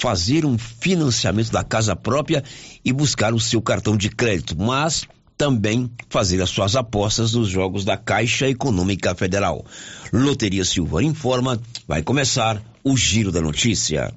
[0.00, 2.42] fazer um financiamento da casa própria
[2.84, 7.84] e buscar o seu cartão de crédito, mas também fazer as suas apostas nos jogos
[7.84, 9.64] da Caixa Econômica Federal.
[10.12, 14.12] Loteria Silva informa, vai começar o Giro da Notícia.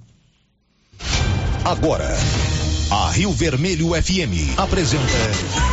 [1.66, 2.10] Agora,
[2.92, 5.73] a Rio Vermelho FM apresenta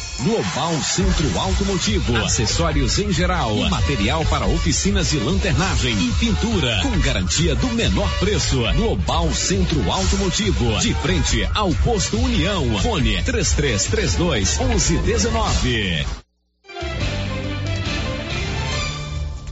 [0.23, 7.55] Global Centro Automotivo, acessórios em geral, material para oficinas de lanternagem e pintura, com garantia
[7.55, 8.61] do menor preço.
[8.75, 12.63] Global Centro Automotivo, de frente ao posto União.
[12.81, 16.05] Fone 3332 1119.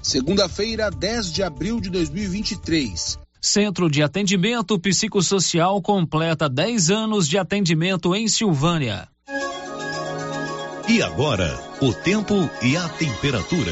[0.04, 3.18] Segunda-feira, 10 de abril de 2023.
[3.42, 9.08] Centro de Atendimento Psicossocial completa 10 anos de atendimento em Silvânia.
[10.90, 13.72] E agora, o tempo e a temperatura.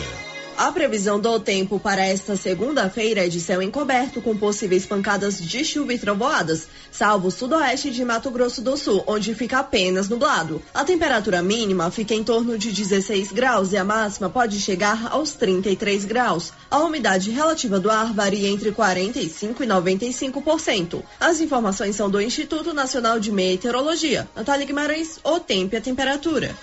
[0.55, 5.65] A previsão do tempo para esta segunda-feira é de céu encoberto com possíveis pancadas de
[5.65, 10.61] chuva e trovoadas, salvo o sudoeste de Mato Grosso do Sul, onde fica apenas nublado.
[10.71, 15.31] A temperatura mínima fica em torno de 16 graus e a máxima pode chegar aos
[15.31, 16.53] 33 graus.
[16.69, 21.01] A umidade relativa do ar varia entre 45 e 95%.
[21.19, 24.29] As informações são do Instituto Nacional de Meteorologia.
[24.35, 26.55] Natália Guimarães, o tempo e a temperatura.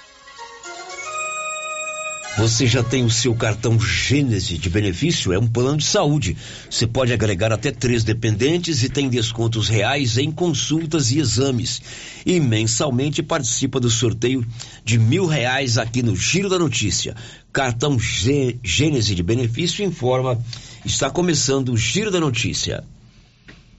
[2.37, 5.33] Você já tem o seu cartão Gênese de benefício?
[5.33, 6.37] É um plano de saúde.
[6.69, 11.81] Você pode agregar até três dependentes e tem descontos reais em consultas e exames.
[12.27, 14.45] E mensalmente participa do sorteio
[14.85, 17.15] de mil reais aqui no Giro da Notícia.
[17.53, 20.37] Cartão Gênese de benefício informa.
[20.85, 22.83] Está começando o Giro da Notícia.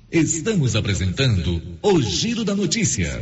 [0.10, 3.22] Estamos apresentando o Giro da Notícia.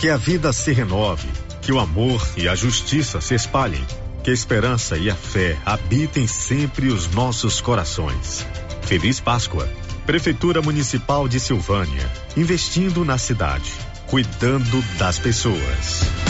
[0.00, 1.28] Que a vida se renove,
[1.60, 3.84] que o amor e a justiça se espalhem,
[4.24, 8.46] que a esperança e a fé habitem sempre os nossos corações.
[8.80, 9.68] Feliz Páscoa.
[10.06, 13.70] Prefeitura Municipal de Silvânia, investindo na cidade,
[14.06, 16.29] cuidando das pessoas.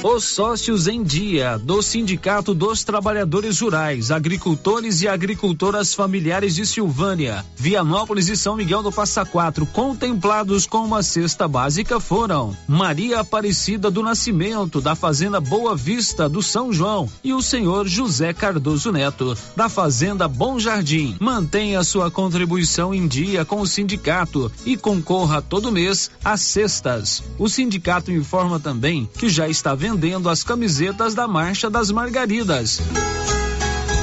[0.00, 7.44] Os sócios em dia do Sindicato dos Trabalhadores Rurais, Agricultores e Agricultoras Familiares de Silvânia,
[7.56, 13.90] Vianópolis e São Miguel do Passa Quatro, contemplados com uma cesta básica foram Maria Aparecida
[13.90, 19.36] do Nascimento, da Fazenda Boa Vista do São João, e o senhor José Cardoso Neto,
[19.56, 21.16] da Fazenda Bom Jardim.
[21.18, 27.20] Mantenha sua contribuição em dia com o sindicato e concorra todo mês às cestas.
[27.36, 32.78] O sindicato informa também que já está vendo vendendo as camisetas da Marcha das Margaridas.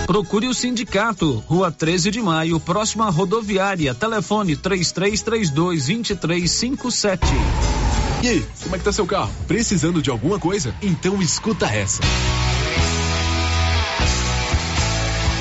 [0.07, 3.93] Procure o sindicato, Rua 13 de Maio, próxima rodoviária.
[3.93, 7.23] Telefone 3332 2357.
[8.23, 9.31] E aí, como é que tá seu carro?
[9.47, 10.73] Precisando de alguma coisa?
[10.81, 12.01] Então escuta essa.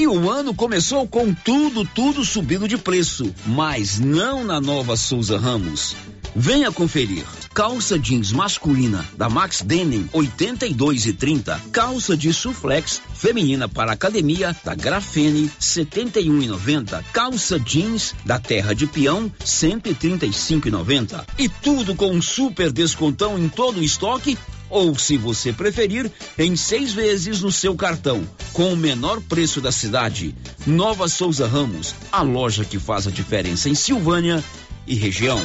[0.00, 5.36] E o ano começou com tudo, tudo subindo de preço, mas não na nova Souza
[5.36, 5.94] Ramos.
[6.34, 7.26] Venha conferir.
[7.52, 11.60] Calça jeans masculina da Max Denim 82 e 30.
[11.70, 17.04] Calça de suflex feminina para academia da Grafene 71 e 90.
[17.12, 21.26] Calça jeans da Terra de Peão 135 e 90.
[21.38, 24.38] E tudo com um super descontão em todo o estoque
[24.70, 29.72] ou, se você preferir, em seis vezes no seu cartão, com o menor preço da
[29.72, 30.34] cidade.
[30.66, 34.42] Nova Souza Ramos, a loja que faz a diferença em Silvânia
[34.86, 35.40] e região.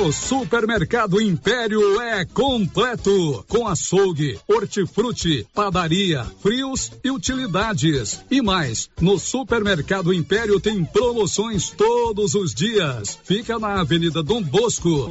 [0.00, 8.20] O Supermercado Império é completo, com açougue, hortifruti, padaria, frios e utilidades.
[8.30, 13.18] E mais, no Supermercado Império tem promoções todos os dias.
[13.22, 15.10] Fica na Avenida Dom Bosco.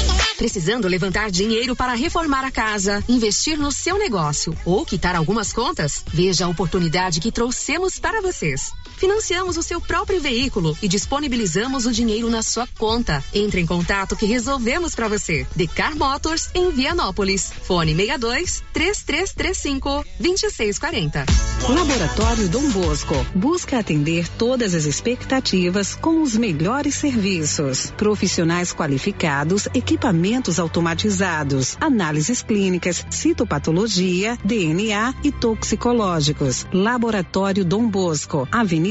[0.41, 6.03] Precisando levantar dinheiro para reformar a casa, investir no seu negócio ou quitar algumas contas?
[6.07, 8.73] Veja a oportunidade que trouxemos para vocês.
[9.01, 13.23] Financiamos o seu próprio veículo e disponibilizamos o dinheiro na sua conta.
[13.33, 15.47] Entre em contato que resolvemos para você.
[15.55, 17.51] Decar Motors em Vianópolis.
[17.63, 21.25] Fone 62 3335 2640.
[21.67, 27.91] Laboratório Dom Bosco busca atender todas as expectativas com os melhores serviços.
[27.97, 36.67] Profissionais qualificados, equipamentos automatizados, análises clínicas, citopatologia, DNA e toxicológicos.
[36.71, 38.90] Laboratório Dom Bosco, Avenida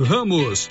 [0.00, 0.70] Ramos,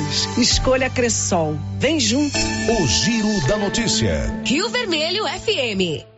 [0.37, 1.57] Escolha Cressol.
[1.79, 2.37] Vem junto.
[2.37, 4.33] O Giro da Notícia.
[4.45, 6.10] Rio Vermelho FM.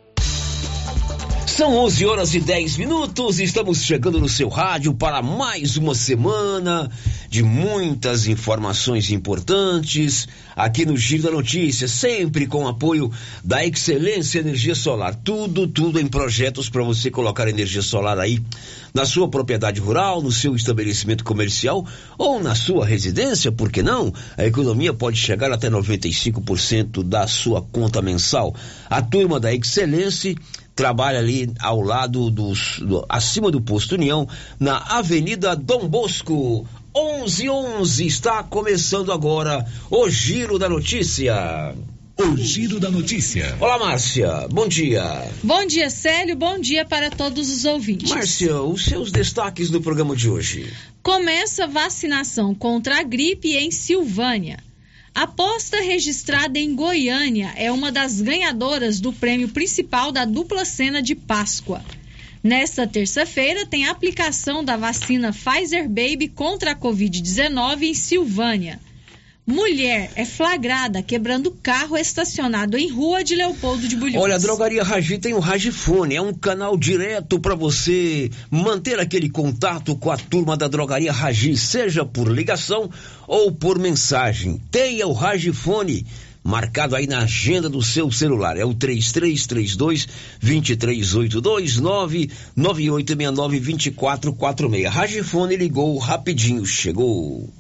[1.55, 6.89] São 11 horas e 10 minutos, estamos chegando no seu rádio para mais uma semana
[7.29, 13.12] de muitas informações importantes aqui no Giro da Notícia, sempre com apoio
[13.43, 15.13] da Excelência Energia Solar.
[15.13, 18.41] Tudo, tudo em projetos para você colocar energia solar aí
[18.91, 21.86] na sua propriedade rural, no seu estabelecimento comercial
[22.17, 24.12] ou na sua residência, por que não?
[24.38, 28.55] A economia pode chegar até 95% da sua conta mensal.
[28.89, 30.36] A turma da Excelência
[30.75, 34.27] trabalha ali ao lado dos, do, acima do posto União,
[34.60, 36.68] na Avenida Dom Bosco.
[36.96, 41.75] 1111 está começando agora o Giro da Notícia.
[42.15, 43.58] O Giro da Notícia.
[43.60, 44.48] Olá, Márcia.
[44.51, 45.27] Bom dia.
[45.44, 46.36] Bom dia, Célio.
[46.36, 48.12] Bom dia para todos os ouvintes.
[48.12, 50.72] Márcia, os seus destaques do programa de hoje.
[51.01, 54.60] Começa vacinação contra a gripe em Silvânia.
[55.15, 61.13] Aposta registrada em Goiânia é uma das ganhadoras do prêmio principal da dupla cena de
[61.13, 61.86] Páscoa.
[62.41, 68.79] Nesta terça-feira, tem a aplicação da vacina Pfizer Baby contra a Covid-19 em Silvânia.
[69.45, 74.15] Mulher é flagrada quebrando carro estacionado em rua de Leopoldo de Bulhões.
[74.15, 79.29] Olha, a Drogaria Ragi tem o Ragifone, é um canal direto para você manter aquele
[79.29, 82.89] contato com a turma da Drogaria Ragi, seja por ligação
[83.27, 84.62] ou por mensagem.
[84.71, 86.05] Tenha o Ragifone
[86.41, 88.55] marcado aí na agenda do seu celular.
[88.55, 90.07] É o 3332
[90.39, 94.89] 2382 99869 2446.
[94.89, 97.51] Ragifone ligou rapidinho, chegou.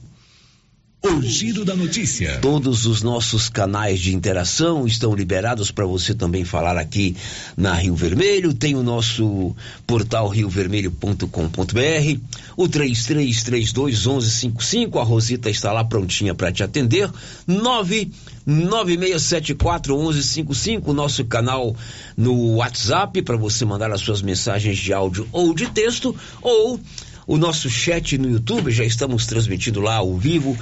[1.05, 2.39] O Giro da Notícia.
[2.39, 7.13] Todos os nossos canais de interação estão liberados para você também falar aqui
[7.57, 8.53] na Rio Vermelho.
[8.53, 9.53] Tem o nosso
[9.85, 11.27] portal riovermelho.com.br,
[12.55, 14.97] o 3332 1155.
[14.97, 17.11] A Rosita está lá prontinha para te atender.
[17.47, 21.75] 99674 1155, nosso canal
[22.15, 26.79] no WhatsApp para você mandar as suas mensagens de áudio ou de texto ou
[27.25, 30.57] o nosso chat no YouTube, já estamos transmitindo lá ao vivo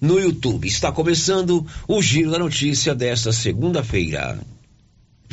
[0.00, 0.66] no YouTube.
[0.66, 4.38] Está começando o Giro da Notícia desta segunda-feira.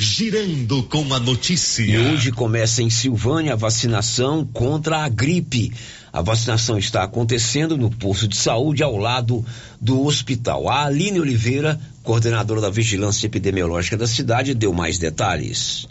[0.00, 1.82] Girando com a notícia.
[1.82, 5.72] E hoje começa em Silvânia a vacinação contra a gripe.
[6.12, 9.44] A vacinação está acontecendo no posto de saúde ao lado
[9.80, 10.68] do hospital.
[10.68, 15.88] A Aline Oliveira, coordenadora da Vigilância Epidemiológica da cidade, deu mais detalhes.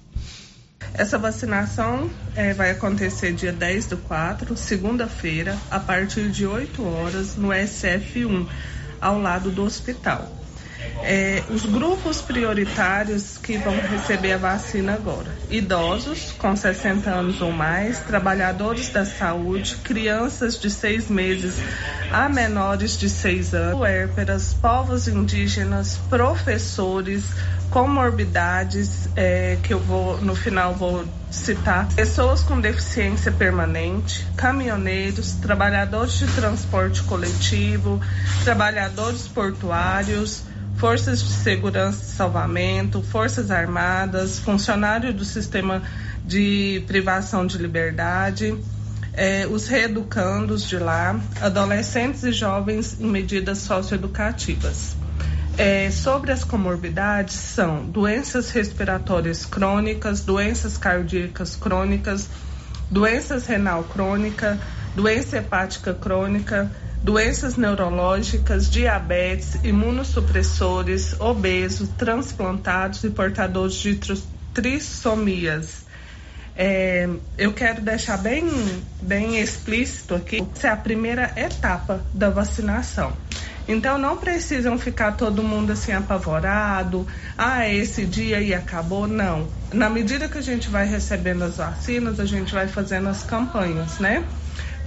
[0.98, 7.36] Essa vacinação é, vai acontecer dia 10 do 4, segunda-feira, a partir de 8 horas,
[7.36, 8.48] no SF1,
[9.00, 10.28] ao lado do hospital.
[11.04, 17.52] É, os grupos prioritários que vão receber a vacina agora: idosos com 60 anos ou
[17.52, 21.56] mais, trabalhadores da saúde, crianças de 6 meses
[22.12, 27.24] a menores de 6 anos, puérperas, povos indígenas, professores,
[27.70, 36.14] comorbidades, é, que eu vou no final vou citar, pessoas com deficiência permanente, caminhoneiros, trabalhadores
[36.14, 38.02] de transporte coletivo,
[38.44, 40.44] trabalhadores portuários,
[40.78, 45.82] forças de segurança e salvamento, forças armadas, funcionários do sistema
[46.24, 48.58] de privação de liberdade,
[49.14, 54.96] é, os reeducandos de lá, adolescentes e jovens em medidas socioeducativas.
[55.58, 62.30] É, sobre as comorbidades são doenças respiratórias crônicas, doenças cardíacas crônicas,
[62.92, 64.60] doenças renal crônica,
[64.96, 66.70] doença hepática crônica,
[67.04, 74.00] doenças neurológicas, diabetes, imunossupressores, obesos, transplantados e portadores de
[74.54, 75.86] trissomias.
[76.60, 78.44] É, eu quero deixar bem,
[79.00, 83.14] bem explícito aqui, essa é a primeira etapa da vacinação.
[83.68, 87.06] Então não precisam ficar todo mundo assim apavorado,
[87.38, 89.48] ah, esse dia e acabou, não.
[89.72, 94.00] Na medida que a gente vai recebendo as vacinas, a gente vai fazendo as campanhas,
[94.00, 94.24] né?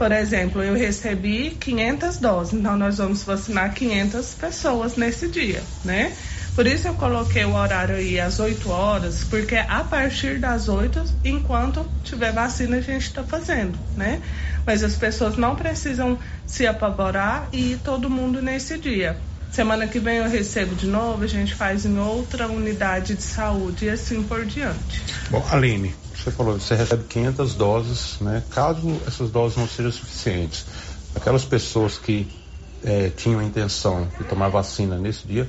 [0.01, 6.17] Por exemplo, eu recebi 500 doses, então nós vamos vacinar 500 pessoas nesse dia, né?
[6.57, 11.05] Por isso eu coloquei o horário aí às 8 horas, porque a partir das 8,
[11.23, 14.23] enquanto tiver vacina, a gente está fazendo, né?
[14.65, 19.21] Mas as pessoas não precisam se apavorar e ir todo mundo nesse dia.
[19.51, 23.85] Semana que vem eu recebo de novo, a gente faz em outra unidade de saúde
[23.85, 25.03] e assim por diante.
[25.29, 28.43] Bom, Aline, você falou, você recebe 500 doses, né?
[28.51, 30.67] Caso essas doses não sejam suficientes,
[31.15, 32.29] aquelas pessoas que
[32.85, 35.49] é, tinham a intenção de tomar vacina nesse dia,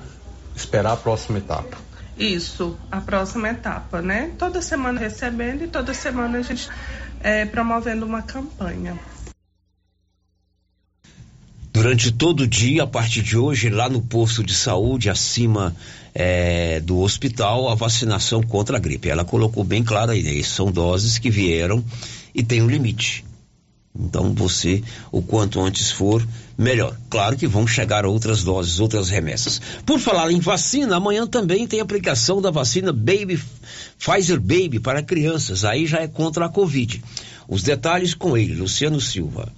[0.55, 1.77] esperar a próxima etapa.
[2.17, 4.31] Isso, a próxima etapa, né?
[4.37, 6.69] Toda semana recebendo e toda semana a gente
[7.21, 8.99] é, promovendo uma campanha.
[11.73, 15.75] Durante todo o dia, a partir de hoje, lá no posto de saúde, acima
[16.13, 19.09] é, do hospital, a vacinação contra a gripe.
[19.09, 20.41] Ela colocou bem claro aí, né?
[20.43, 21.83] São doses que vieram
[22.33, 23.23] e tem um limite.
[23.93, 26.25] Então você, o quanto antes for,
[26.57, 26.97] melhor.
[27.09, 29.61] Claro que vão chegar outras doses, outras remessas.
[29.85, 33.41] Por falar em vacina, amanhã também tem aplicação da vacina Baby
[33.99, 35.65] Pfizer Baby para crianças.
[35.65, 37.03] Aí já é contra a Covid.
[37.49, 39.51] Os detalhes com ele, Luciano Silva.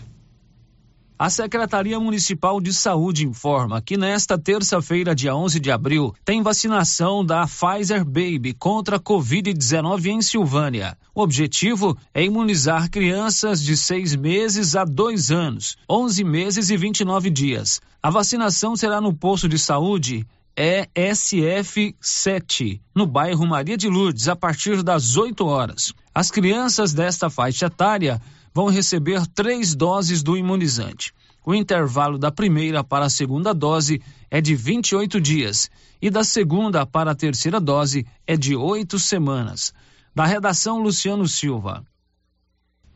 [1.23, 7.25] A Secretaria Municipal de Saúde informa que nesta terça-feira, dia 11 de abril, tem vacinação
[7.25, 10.97] da Pfizer Baby contra a Covid-19 em Silvânia.
[11.15, 17.29] O objetivo é imunizar crianças de seis meses a dois anos, 11 meses e 29
[17.29, 17.79] dias.
[18.01, 20.27] A vacinação será no posto de saúde
[20.57, 25.93] ESF 7, no bairro Maria de Lourdes, a partir das 8 horas.
[26.13, 28.21] As crianças desta faixa etária
[28.53, 31.11] vão receber três doses do imunizante.
[31.45, 35.69] O intervalo da primeira para a segunda dose é de 28 dias
[36.01, 39.73] e da segunda para a terceira dose é de oito semanas.
[40.15, 41.83] Da redação, Luciano Silva.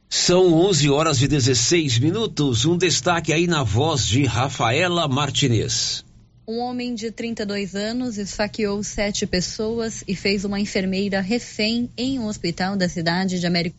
[0.09, 2.63] São 11 horas e 16 minutos.
[2.63, 6.05] Um destaque aí na voz de Rafaela Martinez.
[6.47, 12.27] Um homem de 32 anos esfaqueou sete pessoas e fez uma enfermeira refém em um
[12.27, 13.75] hospital da cidade de América.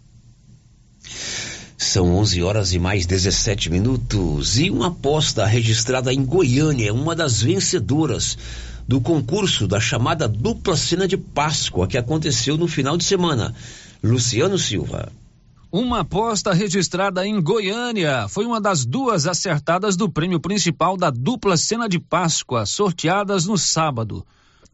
[1.78, 4.58] São 11 horas e mais 17 minutos.
[4.58, 8.36] E uma aposta registrada em Goiânia, uma das vencedoras
[8.88, 13.54] do concurso da chamada dupla cena de Páscoa que aconteceu no final de semana.
[14.02, 15.12] Luciano Silva.
[15.70, 21.56] Uma aposta registrada em Goiânia foi uma das duas acertadas do prêmio principal da dupla
[21.56, 24.26] cena de Páscoa, sorteadas no sábado.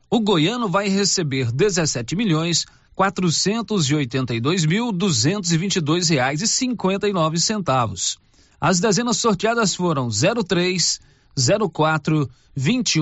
[0.08, 2.64] O goiano vai receber 17 milhões
[2.94, 7.12] quatrocentos e oitenta e dois mil duzentos e vinte e dois reais e cinquenta e
[7.12, 8.18] nove centavos.
[8.60, 11.00] As dezenas sorteadas foram zero três,
[11.38, 12.96] zero quatro, vinte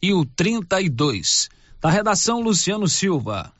[0.00, 1.48] e o trinta e dois.
[1.80, 3.52] Da redação Luciano Silva.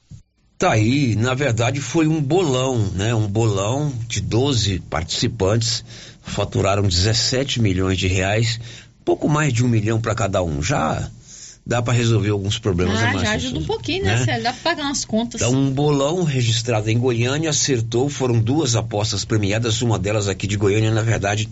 [0.59, 3.15] Tá aí, na verdade foi um bolão, né?
[3.15, 5.85] Um bolão de 12 participantes,
[6.23, 8.59] faturaram 17 milhões de reais,
[9.05, 10.63] pouco mais de um milhão para cada um.
[10.63, 11.11] Já
[11.67, 13.03] dá para resolver alguns problemas.
[13.03, 14.25] Ah, já ajuda um pouquinho, né, né?
[14.25, 14.45] Célio?
[14.45, 15.41] Dá para pagar umas contas.
[15.41, 20.57] Então, um bolão registrado em Goiânia acertou, foram duas apostas premiadas, uma delas aqui de
[20.57, 21.49] Goiânia, na verdade,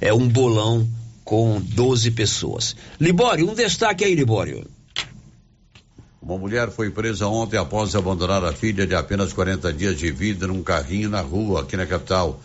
[0.00, 0.88] é um bolão
[1.24, 2.76] com 12 pessoas.
[3.00, 4.64] Libório, um destaque aí, Libório.
[6.22, 10.46] Uma mulher foi presa ontem após abandonar a filha de apenas 40 dias de vida
[10.46, 12.40] num carrinho na rua, aqui na capital.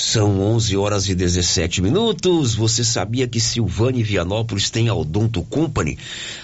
[0.00, 2.54] São 11 horas e 17 minutos.
[2.54, 5.98] Você sabia que Silvânia e Vianópolis tem a Odonto Company?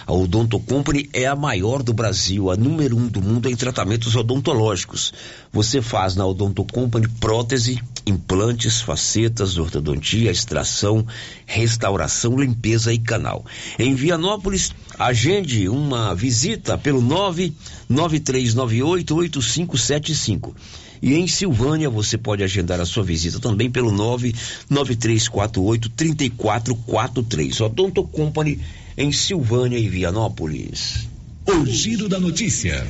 [0.05, 4.17] A Odonto Company é a maior do Brasil, a número um do mundo em tratamentos
[4.17, 5.15] odontológicos.
[5.53, 11.07] Você faz na Odonto Company prótese, implantes, facetas, ortodontia, extração,
[11.47, 13.47] restauração, limpeza e canal.
[13.79, 20.57] Em Vianópolis, agende uma visita pelo 99398 8575.
[21.05, 27.61] E em Silvânia você pode agendar a sua visita também pelo 99348 3443.
[27.61, 28.59] Odonto Company
[28.97, 31.07] em Silvânia e Vianópolis.
[31.47, 32.87] O giro da notícia.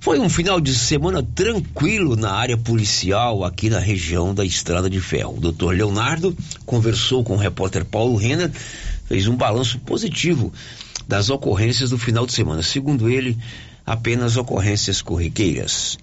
[0.00, 5.00] Foi um final de semana tranquilo na área policial aqui na região da Estrada de
[5.00, 5.36] Ferro.
[5.36, 8.50] O doutor Leonardo conversou com o repórter Paulo Renner,
[9.06, 10.52] fez um balanço positivo
[11.06, 12.60] das ocorrências do final de semana.
[12.64, 13.38] Segundo ele,
[13.86, 15.96] apenas ocorrências corriqueiras.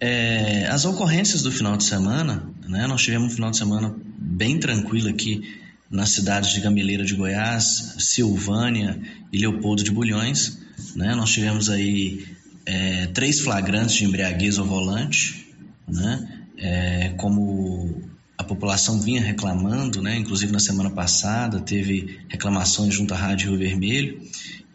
[0.00, 4.58] É, as ocorrências do final de semana, né, nós tivemos um final de semana bem
[4.58, 5.42] tranquilo aqui
[5.90, 8.98] nas cidades de Gameleira de Goiás, Silvânia
[9.32, 10.58] e Leopoldo de Bulhões.
[10.96, 12.26] Né, nós tivemos aí
[12.66, 15.54] é, três flagrantes de embriaguez ao volante,
[15.86, 18.02] né, é, como
[18.36, 23.58] a população vinha reclamando, né, inclusive na semana passada teve reclamações junto à Rádio Rio
[23.58, 24.20] Vermelho,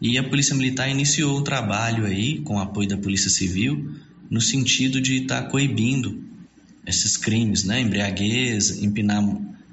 [0.00, 3.94] e a Polícia Militar iniciou o trabalho aí com o apoio da Polícia Civil
[4.30, 6.22] no sentido de estar tá coibindo
[6.86, 7.80] esses crimes, né?
[7.80, 9.22] Embriaguez, empinar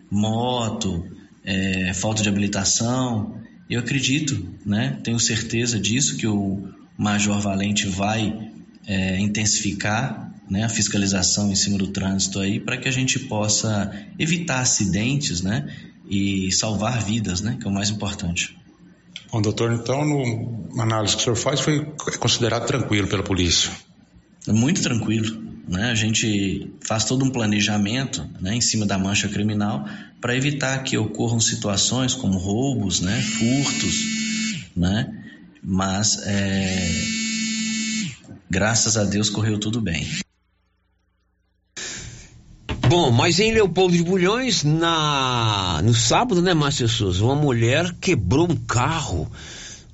[0.10, 1.06] moto,
[1.46, 3.40] é, falta de habilitação.
[3.70, 5.00] Eu acredito, né?
[5.04, 6.68] Tenho certeza disso que o
[6.98, 8.52] Major Valente vai
[8.88, 13.94] é, intensificar né, a fiscalização em cima do trânsito aí para que a gente possa
[14.18, 15.72] evitar acidentes, né?
[16.10, 17.58] E salvar vidas, né?
[17.60, 18.58] Que é o mais importante.
[19.30, 21.86] Bom, doutor, então, no análise que o senhor faz, foi
[22.18, 23.70] considerado tranquilo pela polícia?
[24.48, 25.48] Muito tranquilo.
[25.68, 25.92] Né?
[25.92, 29.86] A gente faz todo um planejamento né, em cima da mancha criminal
[30.22, 33.96] para evitar que ocorram situações como roubos, né, furtos,
[34.76, 35.14] né?
[35.62, 36.90] mas é...
[38.50, 40.08] graças a Deus correu tudo bem.
[42.88, 48.50] Bom, mas em Leopoldo de Bulhões, na no sábado, né, Márcia Souza, uma mulher quebrou
[48.50, 49.30] um carro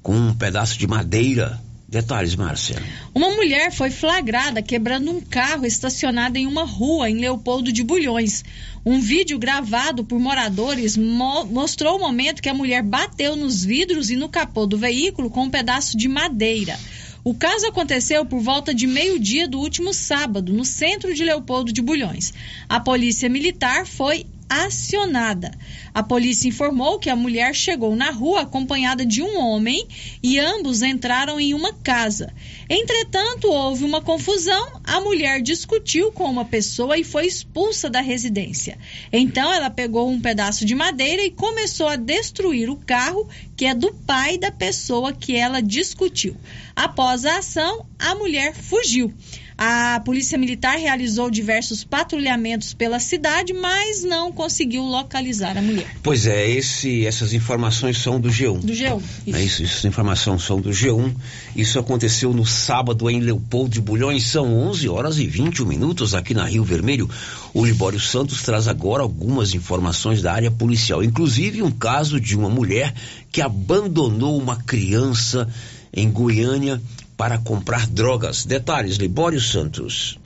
[0.03, 1.59] com um pedaço de madeira.
[1.93, 2.81] Detalhes, Márcia.
[3.13, 8.43] Uma mulher foi flagrada quebrando um carro estacionado em uma rua em Leopoldo de Bulhões.
[8.83, 14.09] Um vídeo gravado por moradores mo mostrou o momento que a mulher bateu nos vidros
[14.09, 16.79] e no capô do veículo com um pedaço de madeira.
[17.23, 21.81] O caso aconteceu por volta de meio-dia do último sábado, no centro de Leopoldo de
[21.81, 22.33] Bulhões.
[22.67, 25.51] A polícia militar foi acionada.
[25.93, 29.87] A polícia informou que a mulher chegou na rua acompanhada de um homem
[30.21, 32.33] e ambos entraram em uma casa.
[32.69, 38.77] Entretanto, houve uma confusão, a mulher discutiu com uma pessoa e foi expulsa da residência.
[39.11, 43.75] Então, ela pegou um pedaço de madeira e começou a destruir o carro, que é
[43.75, 46.35] do pai da pessoa que ela discutiu.
[46.75, 49.13] Após a ação, a mulher fugiu.
[49.57, 55.95] A Polícia Militar realizou diversos patrulhamentos pela cidade, mas não conseguiu localizar a mulher.
[56.01, 58.59] Pois é, esse, essas informações são do G1.
[58.59, 59.01] Do G1.
[59.27, 59.37] Isso.
[59.37, 61.13] É isso, essas informações são do G1.
[61.55, 64.25] Isso aconteceu no sábado em Leopoldo de Bulhões.
[64.25, 67.09] São 11 horas e 21 minutos aqui na Rio Vermelho.
[67.53, 72.49] O Libório Santos traz agora algumas informações da área policial, inclusive um caso de uma
[72.49, 72.93] mulher
[73.31, 75.47] que abandonou uma criança
[75.93, 76.81] em Goiânia
[77.23, 78.43] para comprar drogas.
[78.43, 80.19] Detalhes, Libório Santos.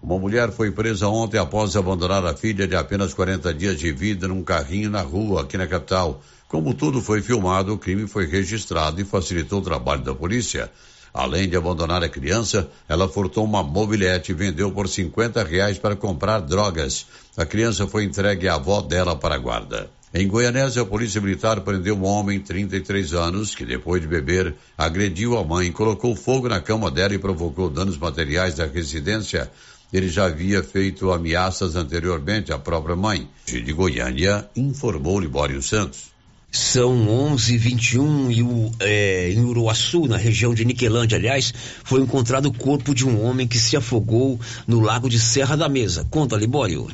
[0.00, 4.28] Uma mulher foi presa ontem após abandonar a filha de apenas 40 dias de vida
[4.28, 6.22] num carrinho na rua, aqui na capital.
[6.46, 10.70] Como tudo foi filmado, o crime foi registrado e facilitou o trabalho da polícia.
[11.12, 15.96] Além de abandonar a criança, ela furtou uma mobilete e vendeu por 50 reais para
[15.96, 17.04] comprar drogas.
[17.36, 19.90] A criança foi entregue à avó dela para a guarda.
[20.14, 24.54] Em Goianésia, a Polícia Militar prendeu um homem de 33 anos que, depois de beber,
[24.76, 29.50] agrediu a mãe, colocou fogo na cama dela e provocou danos materiais da residência.
[29.90, 33.26] Ele já havia feito ameaças anteriormente à própria mãe.
[33.46, 36.12] De Goiânia, informou Libório Santos.
[36.50, 42.52] São 11:21 e o, é, em Uruaçu, na região de Niquelândia, aliás, foi encontrado o
[42.52, 46.06] corpo de um homem que se afogou no lago de Serra da Mesa.
[46.10, 46.88] Conta, Libório.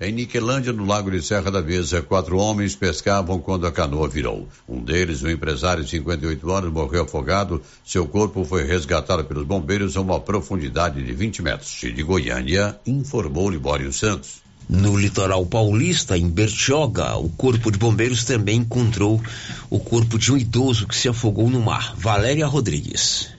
[0.00, 4.46] Em Niquelândia, no Lago de Serra da Mesa, quatro homens pescavam quando a canoa virou.
[4.68, 7.60] Um deles, um empresário de 58 anos, morreu afogado.
[7.84, 11.80] Seu corpo foi resgatado pelos bombeiros a uma profundidade de 20 metros.
[11.80, 14.40] De Goiânia, informou Libório Santos.
[14.68, 19.20] No litoral paulista, em Bertioga, o Corpo de Bombeiros também encontrou
[19.68, 21.94] o corpo de um idoso que se afogou no mar.
[21.96, 23.36] Valéria Rodrigues.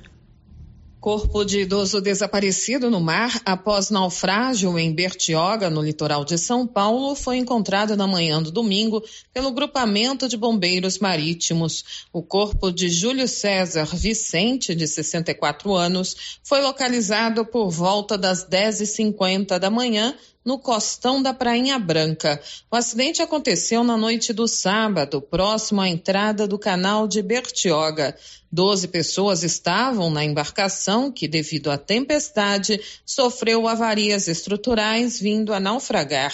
[1.00, 7.16] Corpo de idoso desaparecido no mar após naufrágio em Bertioga, no litoral de São Paulo,
[7.16, 9.02] foi encontrado na manhã do domingo
[9.34, 12.06] pelo grupamento de bombeiros marítimos.
[12.12, 19.58] O corpo de Júlio César Vicente, de 64 anos, foi localizado por volta das 10h50
[19.58, 22.42] da manhã no costão da Prainha Branca.
[22.72, 28.16] O acidente aconteceu na noite do sábado, próximo à entrada do canal de Bertioga.
[28.52, 36.34] Doze pessoas estavam na embarcação que, devido à tempestade, sofreu avarias estruturais vindo a naufragar.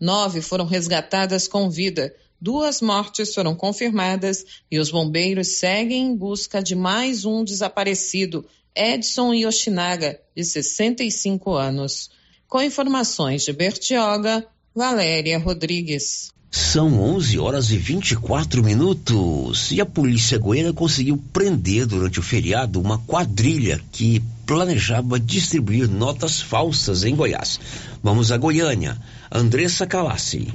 [0.00, 2.12] Nove foram resgatadas com vida.
[2.40, 9.32] Duas mortes foram confirmadas e os bombeiros seguem em busca de mais um desaparecido, Edson
[9.32, 12.10] Yoshinaga, de 65 anos.
[12.52, 16.30] Com informações de Bertioga, Valéria Rodrigues.
[16.50, 22.78] São 11 horas e 24 minutos e a polícia goiana conseguiu prender durante o feriado
[22.78, 27.58] uma quadrilha que planejava distribuir notas falsas em Goiás.
[28.02, 28.98] Vamos a Goiânia.
[29.32, 30.52] Andressa Calassi.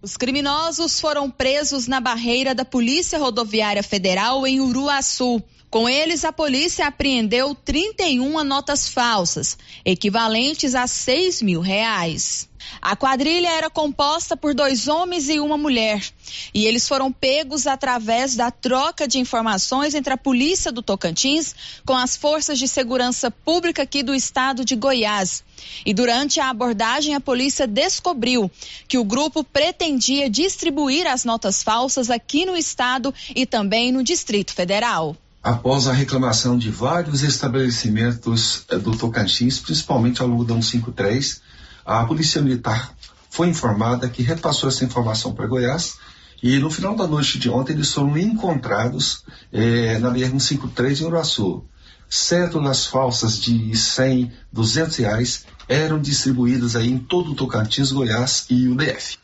[0.00, 5.42] Os criminosos foram presos na barreira da Polícia Rodoviária Federal em Uruaçu.
[5.72, 9.56] Com eles, a polícia apreendeu 31 notas falsas,
[9.86, 12.46] equivalentes a 6 mil reais.
[12.82, 16.04] A quadrilha era composta por dois homens e uma mulher.
[16.52, 21.54] E eles foram pegos através da troca de informações entre a polícia do Tocantins
[21.86, 25.42] com as forças de segurança pública aqui do estado de Goiás.
[25.86, 28.50] E durante a abordagem, a polícia descobriu
[28.86, 34.52] que o grupo pretendia distribuir as notas falsas aqui no estado e também no Distrito
[34.52, 41.40] Federal após a reclamação de vários estabelecimentos eh, do Tocantins, principalmente ao longo da 153,
[41.84, 42.94] a Polícia Militar
[43.28, 45.94] foi informada que repassou essa informação para Goiás
[46.42, 51.64] e no final da noite de ontem eles foram encontrados eh, na BR-153 em Uruaçu.
[52.08, 58.68] Cédulas falsas de 100, 200 reais eram distribuídas aí em todo o Tocantins, Goiás e
[58.68, 58.76] o.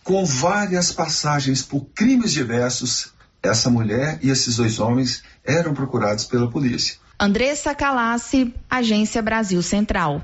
[0.02, 6.50] Com várias passagens por crimes diversos, essa mulher e esses dois homens eram procurados pela
[6.50, 6.98] polícia.
[7.18, 10.22] Andressa Calassi, Agência Brasil Central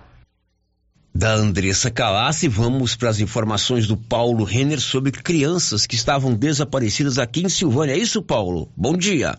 [1.17, 7.21] da Andressa Calassi, vamos para as informações do Paulo Renner sobre crianças que estavam desaparecidas
[7.21, 7.95] aqui em Silvânia.
[7.95, 8.69] É isso, Paulo?
[8.77, 9.39] Bom dia.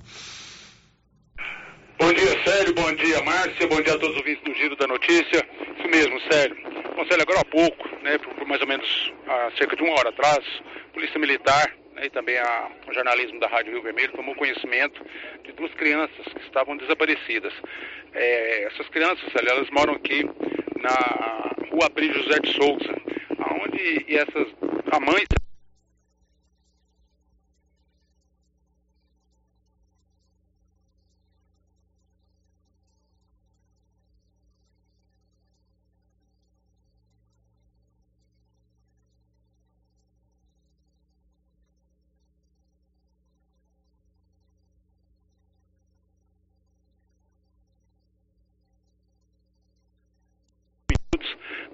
[1.99, 2.73] Bom dia, Sérgio.
[2.75, 3.67] Bom dia, Márcia.
[3.67, 5.45] Bom dia a todos os ouvintes do Giro da Notícia.
[5.77, 6.55] Isso mesmo, Sérgio.
[6.95, 8.87] Bom, Sérgio, agora há pouco, né, por, por mais ou menos
[9.27, 10.39] há cerca de uma hora atrás,
[10.93, 15.03] Polícia Militar né, e também a, o jornalismo da Rádio Rio Vermelho tomou conhecimento
[15.43, 17.53] de duas crianças que estavam desaparecidas.
[18.13, 20.23] É, essas crianças, elas moram aqui
[20.79, 22.95] na rua Abrílio José de Souza,
[23.63, 24.47] onde essas,
[24.91, 25.23] a mãe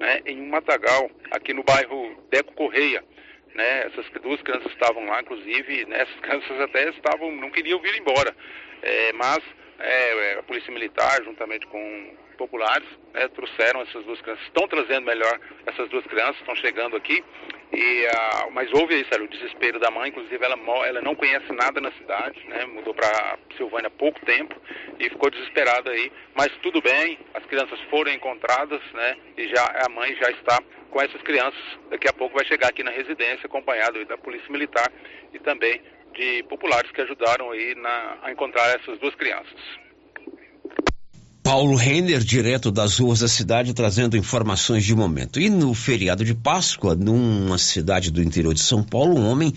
[0.01, 3.03] né, em um matagal aqui no bairro Deco Correia.
[3.53, 7.97] Né, essas duas crianças estavam lá, inclusive, né, essas crianças até estavam, não queriam vir
[7.97, 8.33] embora,
[8.81, 9.39] é, mas
[9.77, 15.39] é, a Polícia Militar, juntamente com populares, né, trouxeram essas duas crianças, estão trazendo melhor
[15.67, 17.23] essas duas crianças, estão chegando aqui,
[17.71, 21.79] e, a, mas houve isso, o desespero da mãe, inclusive ela, ela não conhece nada
[21.79, 24.55] na cidade, né, mudou para Silvânia há pouco tempo
[24.97, 29.89] e ficou desesperada aí, mas tudo bem, as crianças foram encontradas, né, e já a
[29.89, 30.57] mãe já está
[30.89, 34.91] com essas crianças, daqui a pouco vai chegar aqui na residência, acompanhado da Polícia Militar
[35.31, 35.79] e também
[36.13, 39.80] de populares que ajudaram aí na, a encontrar essas duas crianças.
[41.43, 45.39] Paulo Renner, direto das ruas da cidade, trazendo informações de momento.
[45.39, 49.53] E no feriado de Páscoa, numa cidade do interior de São Paulo, um homem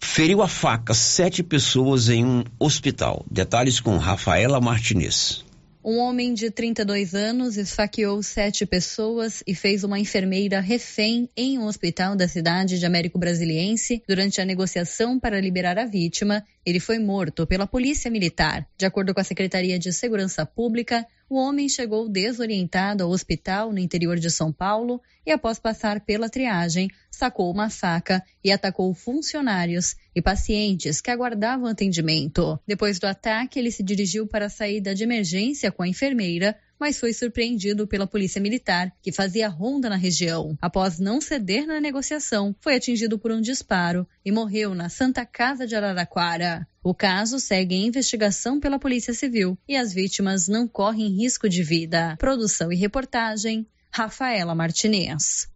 [0.00, 3.24] feriu a faca sete pessoas em um hospital.
[3.30, 5.44] Detalhes com Rafaela Martinez.
[5.86, 11.66] Um homem de 32 anos esfaqueou sete pessoas e fez uma enfermeira refém em um
[11.66, 16.42] hospital da cidade de Américo Brasiliense durante a negociação para liberar a vítima.
[16.64, 18.66] Ele foi morto pela polícia militar.
[18.78, 23.78] De acordo com a Secretaria de Segurança Pública, o homem chegou desorientado ao hospital no
[23.78, 29.96] interior de São Paulo e, após passar pela triagem, sacou uma faca e atacou funcionários
[30.14, 32.58] e pacientes que aguardavam atendimento.
[32.66, 36.98] Depois do ataque, ele se dirigiu para a saída de emergência com a enfermeira, mas
[36.98, 40.56] foi surpreendido pela polícia militar, que fazia ronda na região.
[40.60, 45.66] Após não ceder na negociação, foi atingido por um disparo e morreu na Santa Casa
[45.66, 46.66] de Araraquara.
[46.82, 51.62] O caso segue em investigação pela Polícia Civil e as vítimas não correm risco de
[51.62, 52.16] vida.
[52.18, 55.48] Produção e reportagem, Rafaela Martinez.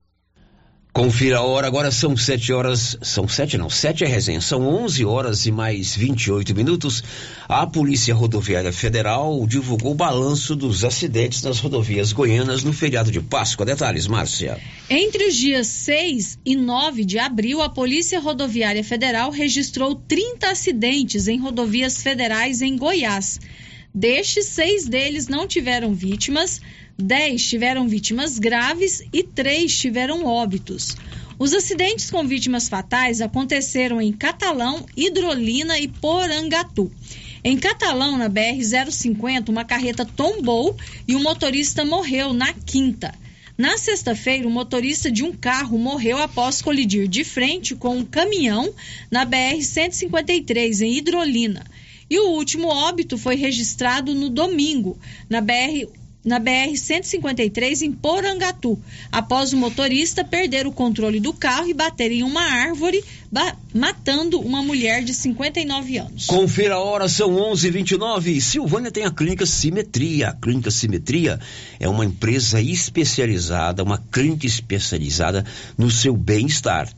[0.93, 5.05] Confira a hora, agora são sete horas, são sete não, sete é resenha, são onze
[5.05, 7.05] horas e mais vinte e oito minutos.
[7.49, 13.21] A Polícia Rodoviária Federal divulgou o balanço dos acidentes nas rodovias goianas no feriado de
[13.21, 13.67] Páscoa.
[13.67, 14.59] Detalhes, Márcia.
[14.91, 21.29] Entre os dias 6 e 9 de abril, a Polícia Rodoviária Federal registrou 30 acidentes
[21.29, 23.39] em rodovias federais em Goiás.
[23.95, 26.61] Destes, seis deles não tiveram vítimas,
[27.01, 30.97] 10 tiveram vítimas graves e 3 tiveram óbitos.
[31.39, 36.91] Os acidentes com vítimas fatais aconteceram em Catalão, Hidrolina e Porangatu.
[37.45, 43.15] Em Catalão, na BR-050, uma carreta tombou e o motorista morreu na quinta.
[43.57, 48.75] Na sexta-feira, o motorista de um carro morreu após colidir de frente com um caminhão
[49.09, 51.65] na BR-153, em Hidrolina.
[52.11, 54.99] E o último óbito foi registrado no domingo,
[55.31, 55.87] na BR
[56.25, 58.79] na BR-153 em Porangatu,
[59.11, 63.03] após o motorista perder o controle do carro e bater em uma árvore,
[63.73, 66.27] matando uma mulher de 59 anos.
[66.27, 68.41] Confira a hora, são 11:29.
[68.41, 70.29] Silvânia tem a Clínica Simetria.
[70.29, 71.39] A Clínica Simetria
[71.79, 75.45] é uma empresa especializada, uma clínica especializada
[75.77, 76.89] no seu bem-estar.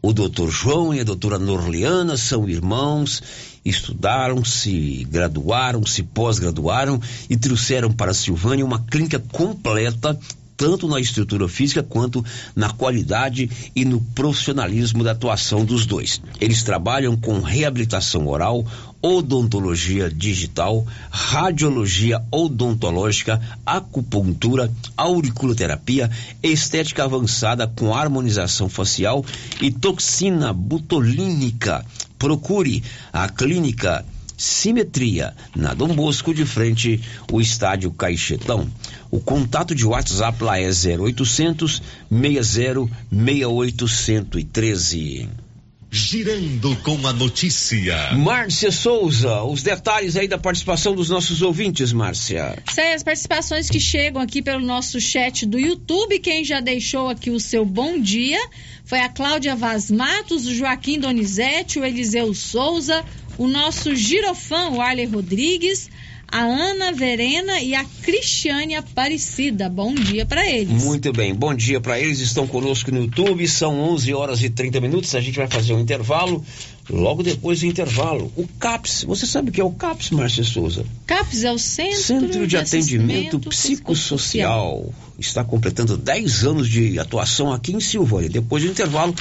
[0.00, 3.20] O doutor João e a doutora Norleana são irmãos
[3.64, 10.18] estudaram, se graduaram, se pós-graduaram e trouxeram para a Silvânia uma clínica completa
[10.58, 12.22] tanto na estrutura física quanto
[12.54, 16.20] na qualidade e no profissionalismo da atuação dos dois.
[16.40, 18.66] Eles trabalham com reabilitação oral,
[19.00, 26.10] odontologia digital, radiologia odontológica, acupuntura, auriculoterapia,
[26.42, 29.24] estética avançada com harmonização facial
[29.60, 31.86] e toxina butolínica
[32.18, 34.04] procure a clínica
[34.36, 37.00] Simetria, na Dom Bosco, de frente
[37.32, 38.68] o estádio Caixetão.
[39.10, 45.47] O contato de WhatsApp lá é 0800 60 113.
[45.90, 48.12] Girando com a notícia.
[48.12, 52.62] Márcia Souza, os detalhes aí da participação dos nossos ouvintes, Márcia.
[52.70, 56.18] Sei, as participações que chegam aqui pelo nosso chat do YouTube.
[56.18, 58.38] Quem já deixou aqui o seu bom dia
[58.84, 63.02] foi a Cláudia Vaz Matos, o Joaquim Donizete, o Eliseu Souza,
[63.38, 65.88] o nosso girofã, o Arley Rodrigues,
[66.30, 69.68] a Ana Verena e a Cristiane Aparecida.
[69.68, 70.84] Bom dia para eles.
[70.84, 72.20] Muito bem, bom dia para eles.
[72.20, 75.14] Estão conosco no YouTube, são 11 horas e 30 minutos.
[75.14, 76.44] A gente vai fazer um intervalo.
[76.90, 79.04] Logo depois do intervalo, o CAPS.
[79.04, 80.84] Você sabe o que é o CAPS, Márcia Souza?
[81.06, 84.92] CAPS é o Centro, Centro de, de Atendimento Psicossocial.
[85.18, 88.30] Está completando 10 anos de atuação aqui em Silvânia.
[88.30, 89.14] Depois do intervalo,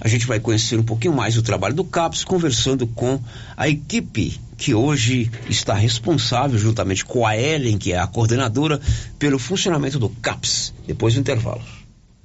[0.00, 3.20] a gente vai conhecer um pouquinho mais o trabalho do CAPS, conversando com
[3.56, 8.80] a equipe que hoje está responsável, juntamente com a Ellen, que é a coordenadora,
[9.18, 11.62] pelo funcionamento do CAPS, depois do intervalo.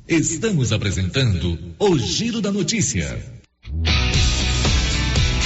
[0.07, 3.17] Estamos apresentando o Giro da Notícia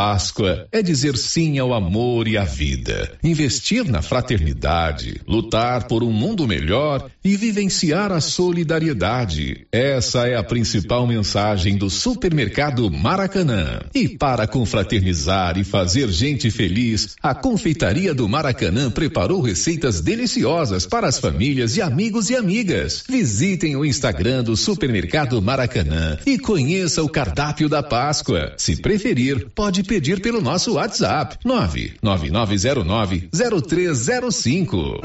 [0.00, 6.10] Páscoa é dizer sim ao amor e à vida, investir na fraternidade, lutar por um
[6.10, 9.66] mundo melhor e vivenciar a solidariedade.
[9.70, 13.80] Essa é a principal mensagem do Supermercado Maracanã.
[13.94, 21.08] E para confraternizar e fazer gente feliz, a Confeitaria do Maracanã preparou receitas deliciosas para
[21.08, 23.04] as famílias e amigos e amigas.
[23.06, 28.54] Visitem o Instagram do Supermercado Maracanã e conheça o cardápio da Páscoa.
[28.56, 35.00] Se preferir, pode pedir pelo nosso WhatsApp 99909 0305.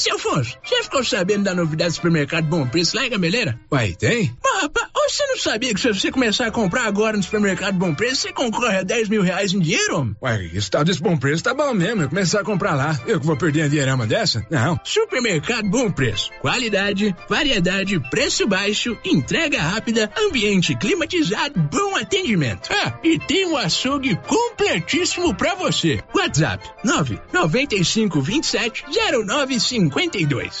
[0.00, 3.60] Seu Afonso, você ficou sabendo da novidade do supermercado Bom Preço lá em Gameleira?
[3.70, 4.34] Uai, tem?
[4.62, 8.22] Rapaz, você não sabia que se você começar a comprar agora no supermercado Bom Preço,
[8.22, 10.16] você concorre a 10 mil reais em dinheiro?
[10.22, 12.98] Uai, esse tal desse Bom Preço tá bom mesmo, eu começar a comprar lá.
[13.06, 14.42] Eu que vou perder a dinheirama dessa?
[14.50, 14.80] Não.
[14.84, 16.30] Supermercado Bom Preço.
[16.40, 22.70] Qualidade, variedade, preço baixo, entrega rápida, ambiente climatizado, bom atendimento.
[22.72, 26.02] Ah, e tem um açougue completíssimo pra você.
[26.14, 28.84] WhatsApp 995 27
[29.26, 30.60] 0950 52.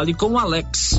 [0.00, 0.98] Fale com o Alex.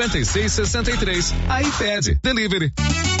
[0.01, 1.21] 56 63.
[1.47, 3.20] iPad Delivery.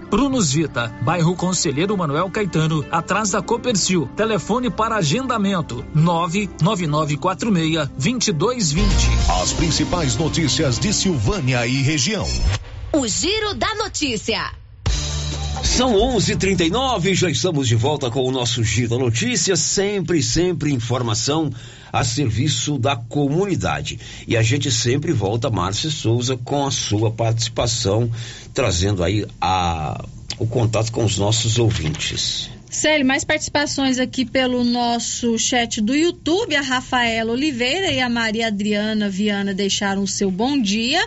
[0.09, 4.09] Prunus Vita, bairro Conselheiro Manuel Caetano, atrás da Copercil.
[4.15, 8.85] Telefone para agendamento: 99946 2220.
[9.41, 12.27] As principais notícias de Silvânia e região.
[12.93, 14.51] O Giro da Notícia.
[15.63, 21.49] São 11:39, já estamos de volta com o nosso Giro da Notícias, sempre, sempre informação
[21.91, 23.99] a serviço da comunidade.
[24.27, 28.09] E a gente sempre volta, Márcia Souza, com a sua participação,
[28.53, 30.03] trazendo aí a,
[30.37, 32.49] o contato com os nossos ouvintes.
[32.71, 36.55] Célio, mais participações aqui pelo nosso chat do YouTube.
[36.55, 41.05] A Rafaela Oliveira e a Maria Adriana Viana deixaram o seu bom dia.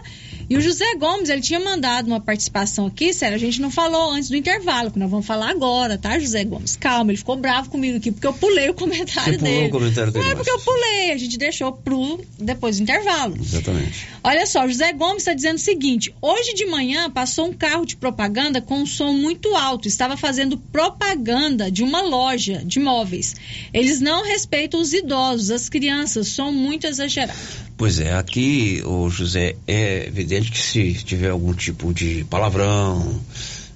[0.49, 4.11] E o José Gomes, ele tinha mandado uma participação aqui, sério, a gente não falou
[4.13, 6.77] antes do intervalo, que nós vamos falar agora, tá, José Gomes?
[6.77, 9.67] Calma, ele ficou bravo comigo aqui, porque eu pulei o comentário Você pulou dele.
[9.67, 13.37] o comentário dele, Não é porque eu pulei, a gente deixou pro depois do intervalo.
[13.41, 14.07] Exatamente.
[14.23, 17.85] Olha só, o José Gomes está dizendo o seguinte: hoje de manhã passou um carro
[17.85, 23.35] de propaganda com um som muito alto, estava fazendo propaganda de uma loja de móveis.
[23.73, 27.39] Eles não respeitam os idosos, as crianças, som muito exagerado.
[27.77, 33.21] Pois é, aqui, o José, é evidente que se tiver algum tipo de palavrão,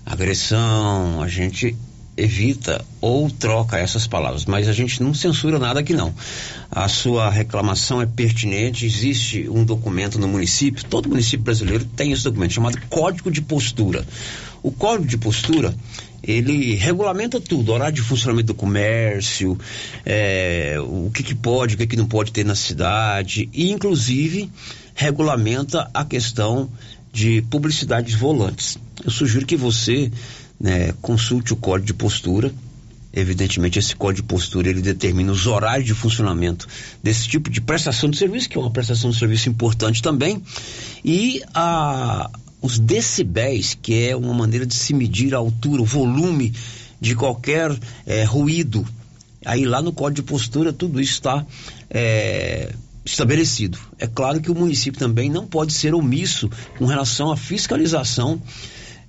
[0.04, 1.76] agressão, a gente
[2.16, 6.12] evita ou troca essas palavras, mas a gente não censura nada aqui não.
[6.70, 12.24] A sua reclamação é pertinente, existe um documento no município, todo município brasileiro tem esse
[12.24, 14.04] documento chamado Código de Postura.
[14.62, 15.74] O Código de Postura
[16.22, 19.56] ele regulamenta tudo, horário de funcionamento do comércio,
[20.04, 24.50] é, o que, que pode, o que, que não pode ter na cidade, e inclusive
[24.98, 26.68] regulamenta a questão
[27.12, 28.76] de publicidades volantes.
[29.04, 30.10] Eu sugiro que você
[30.58, 32.52] né, consulte o código de postura.
[33.14, 36.66] Evidentemente, esse código de postura ele determina os horários de funcionamento
[37.00, 40.42] desse tipo de prestação de serviço, que é uma prestação de serviço importante também,
[41.04, 42.28] e a,
[42.60, 46.52] os decibéis, que é uma maneira de se medir a altura, o volume
[47.00, 47.70] de qualquer
[48.04, 48.84] é, ruído.
[49.44, 51.46] Aí lá no código de postura tudo isso está
[51.88, 52.74] é,
[53.10, 53.78] estabelecido.
[53.98, 58.40] É claro que o município também não pode ser omisso com relação à fiscalização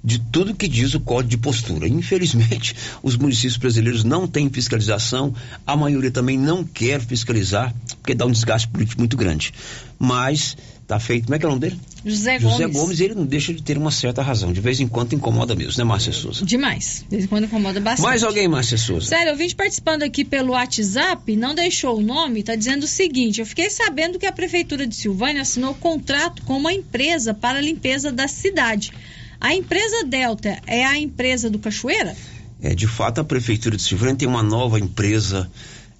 [0.04, 1.88] de tudo que diz o código de postura.
[1.88, 5.34] Infelizmente, os municípios brasileiros não têm fiscalização,
[5.68, 9.54] a maioria também não quer fiscalizar, porque dá um desgaste político muito grande.
[9.98, 10.56] Mas
[10.90, 11.26] tá feito.
[11.26, 11.80] Como é que é o nome dele?
[12.04, 12.78] José, José Gomes.
[12.78, 14.52] Gomes, ele não deixa de ter uma certa razão.
[14.52, 16.44] De vez em quando incomoda mesmo, né, Márcia Souza?
[16.44, 17.06] Demais.
[17.08, 18.06] De vez em quando incomoda bastante.
[18.08, 19.06] Mais alguém, Márcia Souza?
[19.06, 23.40] Sério, eu vim participando aqui pelo WhatsApp, não deixou o nome, tá dizendo o seguinte:
[23.40, 27.62] eu fiquei sabendo que a Prefeitura de Silvânia assinou contrato com uma empresa para a
[27.62, 28.92] limpeza da cidade.
[29.40, 32.18] A empresa Delta é a empresa do Cachoeira?
[32.64, 35.50] É, de fato, a Prefeitura de Silvânia tem uma nova empresa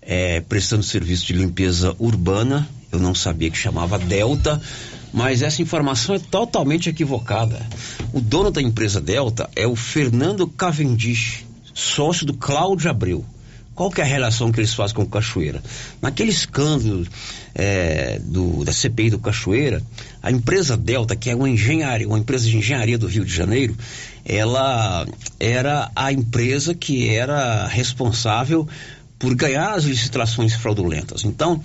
[0.02, 2.68] é, prestando serviço de limpeza urbana.
[2.92, 4.62] Eu não sabia que chamava Delta,
[5.14, 7.60] mas essa informação é totalmente equivocada.
[8.14, 13.26] O dono da empresa Delta é o Fernando Cavendish, sócio do Cláudio Abreu.
[13.80, 15.64] Qual que é a relação que eles fazem com o Cachoeira?
[16.02, 17.08] Naquele escândalo
[17.56, 19.82] é, do, da CPI do Cachoeira,
[20.22, 23.78] a empresa Delta, que é uma engenharia, uma empresa de engenharia do Rio de Janeiro,
[24.26, 25.08] ela
[25.40, 28.68] era a empresa que era responsável
[29.18, 31.24] por ganhar as licitações fraudulentas.
[31.24, 31.62] Então,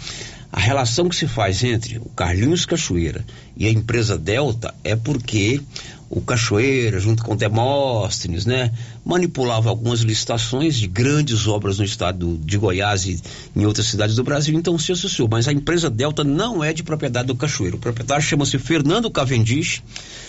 [0.54, 3.24] a relação que se faz entre o Carlinhos Cachoeira
[3.56, 5.60] e a empresa Delta é porque
[6.08, 8.70] o Cachoeira, junto com Demóstenes, né,
[9.04, 13.20] manipulava algumas licitações de grandes obras no estado de Goiás e
[13.56, 15.26] em outras cidades do Brasil, então se associou.
[15.28, 17.74] Mas a empresa Delta não é de propriedade do Cachoeira.
[17.74, 19.82] O proprietário chama-se Fernando Cavendish,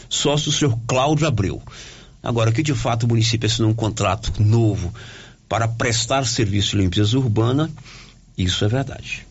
[0.10, 1.62] sócio do senhor Cláudio Abreu.
[2.24, 4.92] Agora, que de fato o município assinou um contrato novo
[5.48, 7.70] para prestar serviço de limpeza urbana,
[8.36, 9.28] isso é verdade.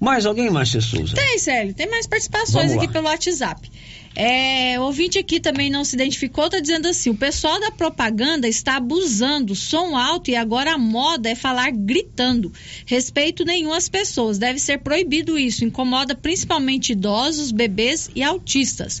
[0.00, 1.14] Mais alguém, Márcia Souza?
[1.14, 2.82] Tem, Célio, tem mais participações Vamos lá.
[2.82, 3.70] aqui pelo WhatsApp.
[4.14, 8.48] É, o ouvinte aqui também não se identificou, está dizendo assim: o pessoal da propaganda
[8.48, 12.52] está abusando, som alto e agora a moda é falar gritando.
[12.84, 15.64] Respeito nenhum às pessoas, deve ser proibido isso.
[15.64, 19.00] Incomoda principalmente idosos, bebês e autistas.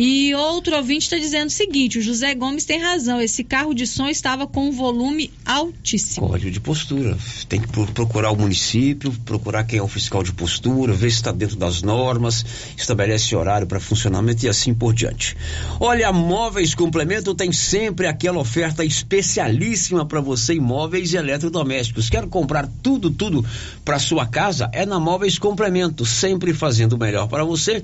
[0.00, 3.84] E outro ouvinte está dizendo o seguinte: o José Gomes tem razão, esse carro de
[3.84, 6.28] som estava com um volume altíssimo.
[6.28, 7.18] Código de postura.
[7.48, 11.16] Tem que pro- procurar o município, procurar quem é o fiscal de postura, ver se
[11.16, 12.46] está dentro das normas,
[12.76, 15.36] estabelece horário para funcionamento e assim por diante.
[15.80, 22.08] Olha, Móveis Complemento tem sempre aquela oferta especialíssima para você em móveis e eletrodomésticos.
[22.10, 23.44] Quer comprar tudo, tudo
[23.84, 24.70] para sua casa?
[24.72, 27.82] É na Móveis Complemento, sempre fazendo o melhor para você.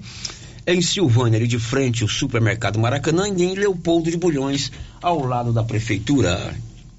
[0.66, 5.52] Em Silvânia, ali de frente, o supermercado Maracanã e em Leopoldo de Bulhões, ao lado
[5.52, 6.54] da prefeitura.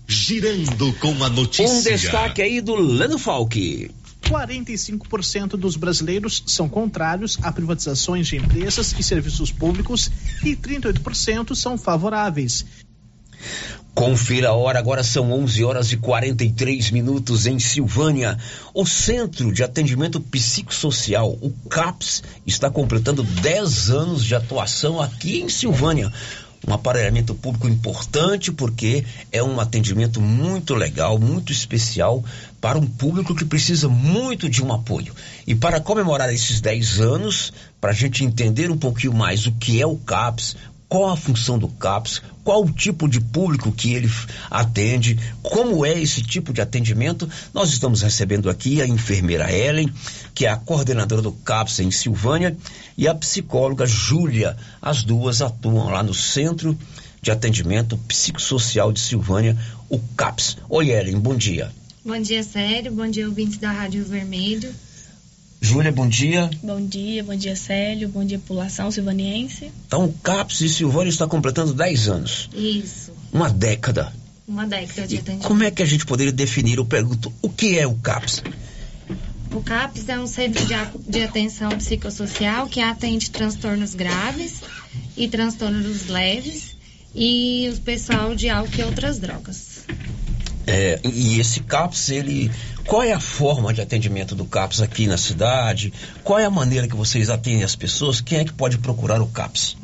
[0.07, 1.67] Girando com a notícia.
[1.67, 3.89] Um destaque aí do Leno Falque.
[4.25, 10.11] 45% dos brasileiros são contrários a privatizações de empresas e serviços públicos
[10.43, 12.65] e 38% são favoráveis.
[13.95, 18.37] Confira a hora, agora são 11 horas e 43 minutos em Silvânia.
[18.73, 25.47] O Centro de Atendimento Psicossocial, o CAPS, está completando 10 anos de atuação aqui em
[25.47, 26.11] Silvânia.
[26.67, 32.23] Um aparelhamento público importante porque é um atendimento muito legal, muito especial
[32.59, 35.13] para um público que precisa muito de um apoio.
[35.45, 39.79] E para comemorar esses 10 anos, para a gente entender um pouquinho mais o que
[39.79, 40.55] é o CAPS,
[40.87, 44.09] qual a função do CAPS, qual o tipo de público que ele
[44.49, 47.29] atende, como é esse tipo de atendimento.
[47.53, 49.91] Nós estamos recebendo aqui a enfermeira Ellen,
[50.33, 52.55] que é a coordenadora do CAPS em Silvânia,
[52.97, 54.55] e a psicóloga Júlia.
[54.81, 56.77] As duas atuam lá no Centro
[57.21, 59.57] de Atendimento Psicossocial de Silvânia,
[59.89, 60.57] o CAPS.
[60.69, 61.71] Oi, Ellen, bom dia.
[62.05, 62.91] Bom dia, Sério.
[62.91, 64.71] Bom dia, ouvintes da Rádio Vermelho.
[65.65, 66.47] Júlia, bom dia.
[66.61, 68.07] Bom dia, bom dia, Célio.
[68.07, 69.71] Bom dia, população silvaniense.
[69.87, 72.49] Então, o CAPS de Silvânia está completando 10 anos.
[72.53, 74.13] Isso, Uma década.
[74.47, 75.47] uma década de atendimento.
[75.47, 76.77] Como é que a gente poderia definir?
[76.77, 78.43] Eu pergunto, o que é o CAPS?
[79.51, 80.75] O CAPS é um centro de,
[81.11, 84.61] de atenção psicossocial que atende transtornos graves
[85.17, 86.75] e transtornos leves
[87.15, 89.74] e o pessoal de álcool e outras drogas.
[90.67, 92.51] É, e esse CAPS, ele.
[92.87, 95.91] Qual é a forma de atendimento do CAPS aqui na cidade?
[96.23, 98.21] Qual é a maneira que vocês atendem as pessoas?
[98.21, 99.75] Quem é que pode procurar o CAPS?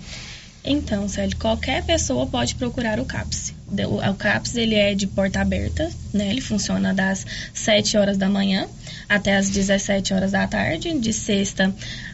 [0.63, 3.53] Então, Célio, qualquer pessoa pode procurar o CAPS.
[4.09, 6.29] O CAPS ele é de porta aberta, né?
[6.29, 8.67] Ele funciona das 7 horas da manhã
[9.09, 11.73] até as 17 horas da tarde, de sexta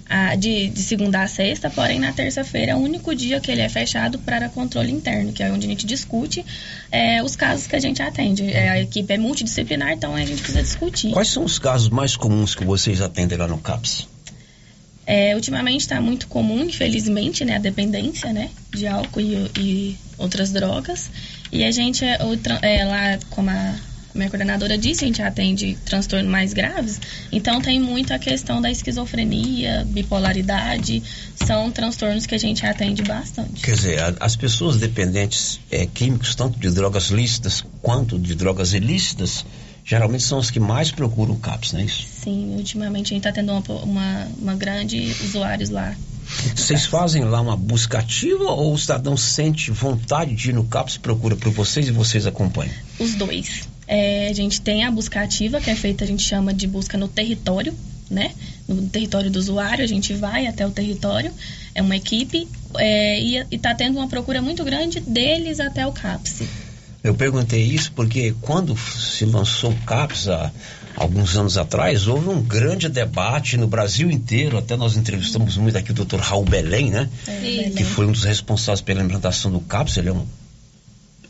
[0.10, 3.62] a, de, de segunda a sexta, porém na terça-feira é o único dia que ele
[3.62, 6.46] é fechado para controle interno, que é onde a gente discute
[6.92, 8.52] é, os casos que a gente atende.
[8.52, 11.12] É, a equipe é multidisciplinar, então a gente precisa discutir.
[11.12, 14.08] Quais são os casos mais comuns que vocês atendem lá no CAPS?
[15.06, 20.52] É, ultimamente está muito comum, infelizmente, né, a dependência, né, de álcool e, e outras
[20.52, 21.10] drogas.
[21.50, 23.76] E a gente, é, o tra- é, lá, como a
[24.18, 27.00] minha coordenadora disse, a gente atende transtornos mais graves.
[27.32, 31.02] Então tem muito a questão da esquizofrenia, bipolaridade,
[31.46, 33.62] são transtornos que a gente atende bastante.
[33.62, 38.74] Quer dizer, a- as pessoas dependentes é, químicos, tanto de drogas lícitas quanto de drogas
[38.74, 39.46] ilícitas,
[39.86, 42.06] geralmente são as que mais procuram o CAPS, não é isso?
[42.24, 45.96] Sim, ultimamente a gente está tendo uma, uma, uma grande usuários lá.
[46.54, 50.96] Vocês fazem lá uma busca ativa ou o cidadão sente vontade de ir no CAPS
[50.96, 52.74] e procura por vocês e vocês acompanham?
[53.00, 53.62] Os dois.
[53.88, 56.98] É, a gente tem a busca ativa, que é feita, a gente chama de busca
[56.98, 57.74] no território,
[58.10, 58.32] né?
[58.68, 61.32] No território do usuário, a gente vai até o território,
[61.74, 66.42] é uma equipe, é, e está tendo uma procura muito grande deles até o CAPS.
[67.04, 70.52] Eu perguntei isso porque quando se lançou o CAPS há
[70.98, 74.58] alguns anos atrás, houve um grande debate no Brasil inteiro.
[74.58, 76.18] Até nós entrevistamos muito aqui o Dr.
[76.18, 77.08] Raul Belém, né?
[77.78, 79.98] Que foi um dos responsáveis pela implantação do CAPS.
[79.98, 80.26] Ele é um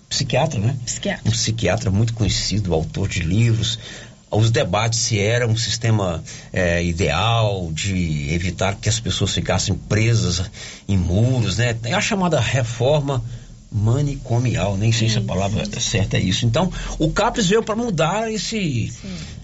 [0.10, 0.76] psiquiatra, né?
[0.86, 1.28] Psiquiatra.
[1.28, 3.80] Um psiquiatra muito conhecido, autor de livros.
[4.30, 10.52] Os debates se era um sistema eh, ideal de evitar que as pessoas ficassem presas
[10.88, 11.78] em muros, né?
[11.96, 13.24] A chamada reforma
[13.72, 16.46] manicomial, nem sei se a palavra certa é isso.
[16.46, 18.92] Então, o CAPES veio para mudar esse,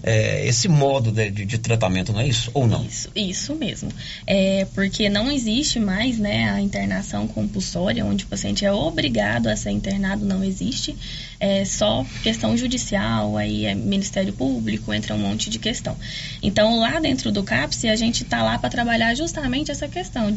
[0.02, 2.50] eh, esse modo de, de- de tratamento, não é isso?
[2.54, 2.84] Ou não?
[2.84, 3.90] Isso, isso mesmo.
[4.26, 9.56] É porque não existe mais né, a internação compulsória, onde o paciente é obrigado a
[9.56, 10.96] ser internado, não existe.
[11.40, 15.96] É só questão judicial, aí é Ministério Público, entra um monte de questão.
[16.42, 20.32] Então, lá dentro do CAPS, a gente está lá para trabalhar justamente essa questão,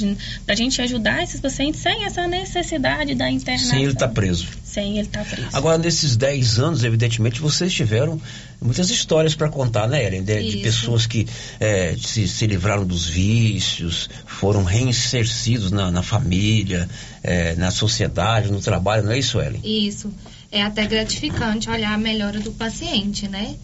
[0.45, 3.76] para a gente ajudar esses pacientes sem essa necessidade da internação.
[3.77, 4.47] Sem ele estar preso.
[4.63, 5.49] Sem ele estar preso.
[5.53, 8.19] Agora, nesses 10 anos, evidentemente, vocês tiveram
[8.61, 10.23] muitas histórias para contar, né, Ellen?
[10.23, 11.27] De, de pessoas que
[11.59, 16.89] eh, se, se livraram dos vícios, foram reinsercidos na, na família,
[17.23, 19.61] eh, na sociedade, no trabalho, não é isso, Ellen?
[19.63, 20.11] Isso.
[20.51, 23.55] É até gratificante olhar a melhora do paciente, né?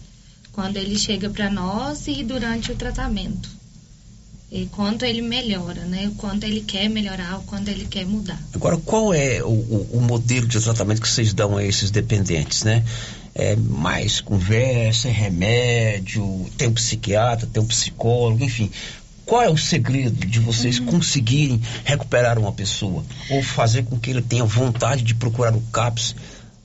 [0.52, 3.63] Quando ele chega para nós e durante o tratamento.
[4.52, 6.06] E quanto ele melhora, né?
[6.08, 8.38] O quanto ele quer melhorar, o quanto ele quer mudar.
[8.54, 12.62] Agora, qual é o, o- o modelo de tratamento que vocês dão a esses dependentes,
[12.62, 12.84] né?
[13.34, 18.70] É mais conversa, é remédio, tem um psiquiatra, tem um psicólogo, enfim.
[19.26, 23.02] Qual é o segredo de vocês conseguirem recuperar uma pessoa?
[23.30, 26.14] Ou fazer com que ele tenha vontade de procurar o CAPS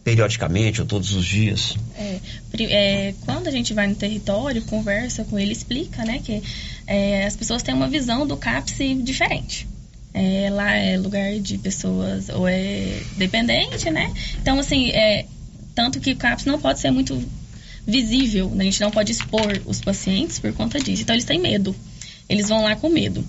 [0.04, 1.76] periodicamente ou todos os dias?
[1.98, 2.20] É,
[2.60, 6.42] é, quando a gente vai no território, conversa com ele, explica, né, que
[6.90, 9.68] é, as pessoas têm uma visão do CAPS diferente.
[10.12, 14.12] É, lá é lugar de pessoas ou é dependente, né?
[14.42, 15.28] Então, assim, é,
[15.76, 17.24] tanto que o CAPS não pode ser muito
[17.86, 18.64] visível, né?
[18.64, 21.04] a gente não pode expor os pacientes por conta disso.
[21.04, 21.76] Então, eles têm medo.
[22.28, 23.24] Eles vão lá com medo.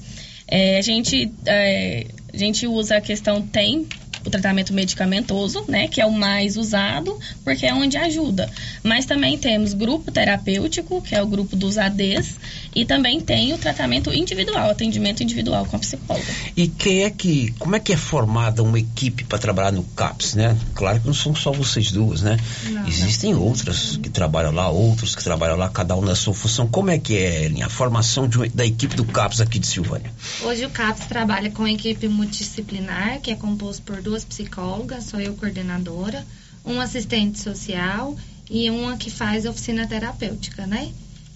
[0.49, 3.87] É, a, gente, é, a gente usa a questão tem
[4.25, 8.51] o tratamento medicamentoso, né, que é o mais usado, porque é onde ajuda.
[8.83, 12.37] Mas também temos grupo terapêutico, que é o grupo dos ADs,
[12.75, 16.27] e também tem o tratamento individual, atendimento individual com a psicóloga.
[16.57, 20.35] E quem é que, como é que é formada uma equipe para trabalhar no CAPS,
[20.35, 20.57] né?
[20.75, 22.37] Claro que não são só vocês duas, né?
[22.65, 26.67] Não, Existem outras que trabalham lá, outros que trabalham lá, cada um na sua função.
[26.67, 30.11] Como é que é a formação de da equipe do CAPS aqui de Silvânia?
[30.43, 35.35] Hoje o CAPS trabalha com equipe multidisciplinar, que é composto por duas psicólogas, sou eu
[35.35, 36.27] coordenadora,
[36.65, 38.17] um assistente social
[38.51, 40.93] e uma que faz oficina terapêutica, né?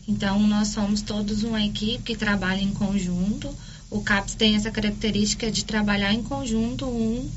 [0.07, 3.55] Então, nós somos todos uma equipe que trabalha em conjunto.
[3.91, 7.31] O CAPS tem essa característica de trabalhar em conjunto, um,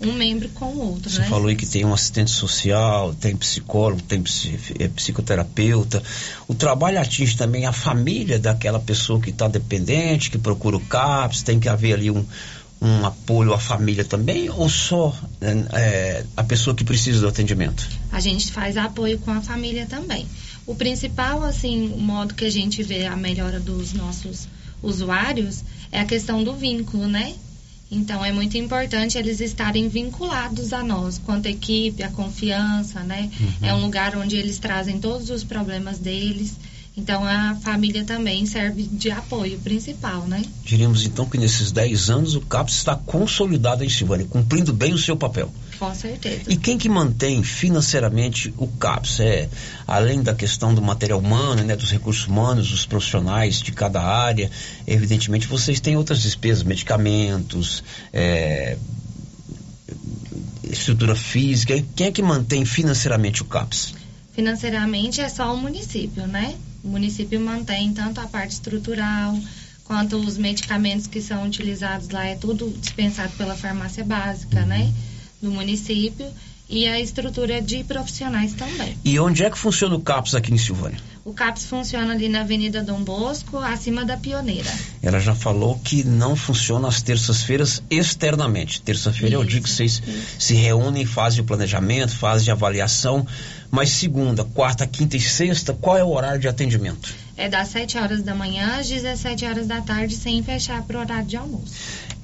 [0.00, 1.28] um membro com o outro, Você né?
[1.28, 4.22] falou aí que tem um assistente social, tem psicólogo, tem
[4.78, 6.02] é, psicoterapeuta.
[6.48, 11.42] O trabalho atinge também a família daquela pessoa que está dependente, que procura o CAPS,
[11.42, 12.24] tem que haver ali um,
[12.80, 15.14] um apoio à família também, ou só
[15.72, 17.86] é, a pessoa que precisa do atendimento?
[18.10, 20.26] A gente faz apoio com a família também.
[20.66, 24.48] O principal, assim, o modo que a gente vê a melhora dos nossos
[24.82, 25.62] usuários
[25.92, 27.34] é a questão do vínculo, né?
[27.90, 33.28] Então, é muito importante eles estarem vinculados a nós, quanto a equipe, a confiança, né?
[33.40, 33.68] Uhum.
[33.68, 36.56] É um lugar onde eles trazem todos os problemas deles.
[37.00, 40.44] Então, a família também serve de apoio principal, né?
[40.62, 44.98] Diríamos então que nesses 10 anos o CAPS está consolidado em Silvânia, cumprindo bem o
[44.98, 45.50] seu papel.
[45.78, 46.42] Com certeza.
[46.46, 49.20] E quem que mantém financeiramente o CAPS?
[49.20, 49.48] É,
[49.88, 54.50] além da questão do material humano, né, dos recursos humanos, dos profissionais de cada área,
[54.86, 57.82] evidentemente vocês têm outras despesas, medicamentos,
[58.12, 58.76] é,
[60.64, 61.82] estrutura física.
[61.96, 63.94] Quem é que mantém financeiramente o CAPS?
[64.32, 66.56] Financeiramente é só o município, né?
[66.82, 69.38] O município mantém tanto a parte estrutural
[69.84, 74.92] quanto os medicamentos que são utilizados lá, é tudo dispensado pela farmácia básica, né?
[75.42, 76.26] Do município.
[76.68, 78.96] E a estrutura de profissionais também.
[79.04, 81.00] E onde é que funciona o CAPS aqui em Silvânia?
[81.24, 84.70] O CAPS funciona ali na Avenida Dom Bosco, acima da Pioneira.
[85.02, 88.80] Ela já falou que não funciona às terças-feiras externamente.
[88.80, 90.00] Terça-feira é o dia que vocês
[90.38, 93.26] se reúnem, fazem o planejamento, fazem a avaliação.
[93.70, 97.14] Mas segunda, quarta, quinta e sexta, qual é o horário de atendimento?
[97.36, 101.00] É das 7 horas da manhã às 17 horas da tarde, sem fechar para o
[101.00, 101.72] horário de almoço.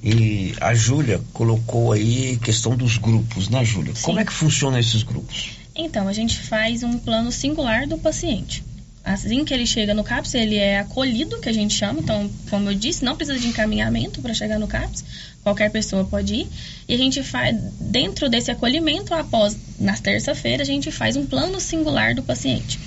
[0.03, 3.95] E a Júlia colocou aí questão dos grupos, né, Júlia?
[4.03, 5.51] Como é que funcionam esses grupos?
[5.75, 8.65] Então, a gente faz um plano singular do paciente.
[9.05, 12.01] Assim que ele chega no CAPS, ele é acolhido, que a gente chama.
[12.01, 15.05] Então, como eu disse, não precisa de encaminhamento para chegar no CAPS.
[15.47, 16.49] Qualquer pessoa pode ir.
[16.89, 21.61] E a gente faz, dentro desse acolhimento, após, nas terça-feira, a gente faz um plano
[21.61, 22.81] singular do paciente.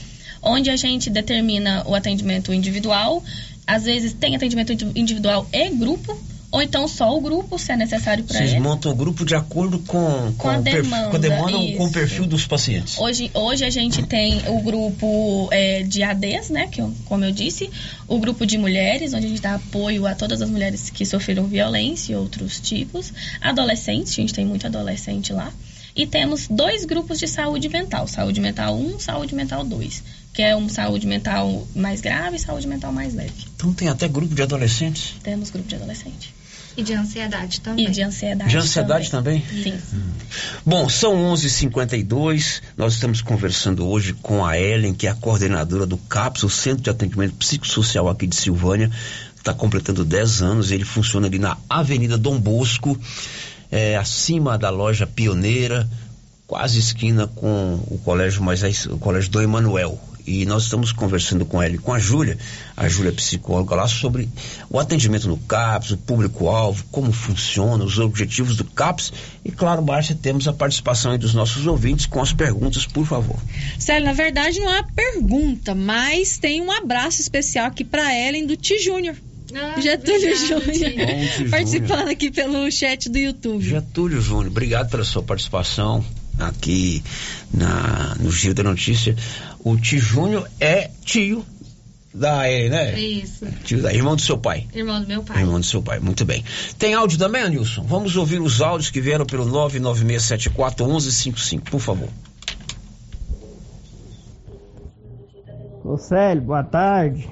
[0.43, 3.24] Onde a gente determina o atendimento individual.
[3.66, 6.14] Às vezes tem atendimento indi- individual e grupo.
[6.51, 8.59] Ou então só o grupo, se é necessário para Vocês ele.
[8.59, 11.73] montam o grupo de acordo com, Com a o perfil- demanda, com a demanda ou
[11.75, 12.97] com o perfil dos pacientes.
[12.97, 16.67] Hoje, hoje a gente tem o grupo é, de ADs, né?
[16.67, 17.69] Que eu- como eu disse,
[18.07, 21.45] o grupo de mulheres, onde a gente dá apoio a todas as mulheres que sofreram
[21.45, 23.13] violência e outros tipos.
[23.39, 25.51] Adolescentes, a gente tem muito adolescente lá.
[25.95, 30.01] E temos dois grupos de saúde mental, saúde mental 1, saúde mental 2,
[30.33, 33.33] que é um saúde mental mais grave e saúde mental mais leve.
[33.55, 35.15] Então tem até grupo de adolescentes.
[35.21, 36.33] Temos grupo de adolescente.
[36.80, 37.88] E de ansiedade também.
[37.88, 38.49] E de ansiedade.
[38.49, 39.43] De ansiedade também?
[39.51, 39.77] Sim.
[40.65, 42.61] Bom, são 11:52.
[42.77, 46.82] Nós estamos conversando hoje com a Ellen, que é a coordenadora do CAPS, o Centro
[46.82, 48.89] de Atendimento Psicossocial aqui de Silvânia.
[49.36, 50.71] Está completando 10 anos.
[50.71, 52.97] Ele funciona ali na Avenida Dom Bosco,
[53.69, 55.86] é, acima da loja Pioneira,
[56.47, 59.99] quase esquina com o colégio, mas é o colégio do Emanuel.
[60.26, 62.38] E nós estamos conversando com ela e com a Júlia,
[62.76, 64.30] a Júlia é psicóloga lá, sobre
[64.70, 69.11] o atendimento no CAPS, o público-alvo, como funciona, os objetivos do CAPS.
[69.43, 73.38] E claro, Márcia, temos a participação aí dos nossos ouvintes com as perguntas, por favor.
[73.78, 78.45] Célio, na verdade não é uma pergunta, mas tem um abraço especial aqui para Ellen
[78.45, 79.15] do Ti Júnior.
[79.53, 81.49] Ah, Getúlio Júnior.
[81.49, 83.63] Participando aqui pelo chat do YouTube.
[83.63, 86.05] Getúlio Júnior, obrigado pela sua participação
[86.39, 87.03] aqui
[87.53, 89.15] na, no Giro da Notícia.
[89.63, 91.45] O Tio Júnior é tio
[92.13, 92.99] da Ellen, né?
[92.99, 93.45] Isso.
[93.63, 94.67] Tio da irmão do seu pai.
[94.73, 95.41] Irmão do meu pai.
[95.41, 96.43] Irmão do seu pai, muito bem.
[96.77, 97.83] Tem áudio também, Anilson?
[97.83, 102.09] Vamos ouvir os áudios que vieram pelo 996741155, por favor.
[105.83, 107.27] Ô Célio, boa tarde.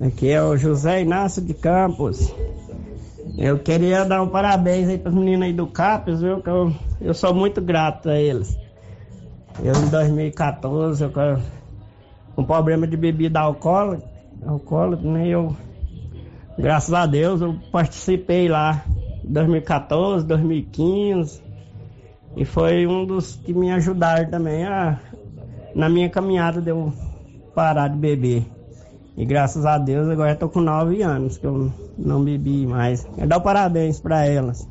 [0.00, 2.32] Aqui é o José Inácio de Campos.
[3.38, 6.40] Eu queria dar um parabéns aí para as meninas aí do CAPES, viu?
[6.40, 6.72] Que eu,
[7.02, 8.58] eu sou muito grato a eles.
[9.62, 11.12] Eu em 2014, eu
[12.34, 14.06] com problema de bebida alcoólica,
[14.46, 15.28] alcoólica, né?
[15.28, 15.54] Eu,
[16.58, 18.82] graças a Deus, eu participei lá
[19.22, 21.42] 2014, 2015.
[22.36, 24.98] E foi um dos que me ajudaram também a,
[25.74, 26.90] na minha caminhada de eu
[27.54, 28.55] parar de beber.
[29.16, 33.06] E graças a Deus agora tô com nove anos que eu não bebi mais.
[33.16, 34.68] Eu dou parabéns para elas.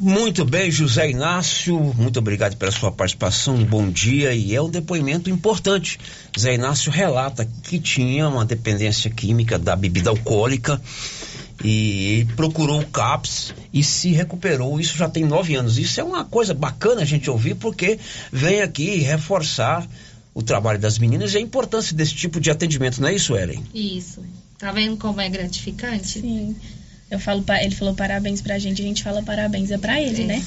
[0.00, 4.70] Muito bem, José Inácio, muito obrigado pela sua participação, um bom dia e é um
[4.70, 5.98] depoimento importante.
[6.32, 10.80] José Inácio relata que tinha uma dependência química da bebida alcoólica
[11.64, 14.78] e procurou o CAPS e se recuperou.
[14.78, 15.78] Isso já tem nove anos.
[15.78, 17.98] Isso é uma coisa bacana a gente ouvir porque
[18.32, 19.84] vem aqui reforçar
[20.38, 23.60] o trabalho das meninas e a importância desse tipo de atendimento, não é isso, Ellen?
[23.74, 24.22] Isso.
[24.56, 26.20] Tá vendo como é gratificante?
[26.20, 26.54] Sim.
[27.10, 30.44] Eu falo, ele falou parabéns pra gente, a gente fala parabéns é pra ele, né?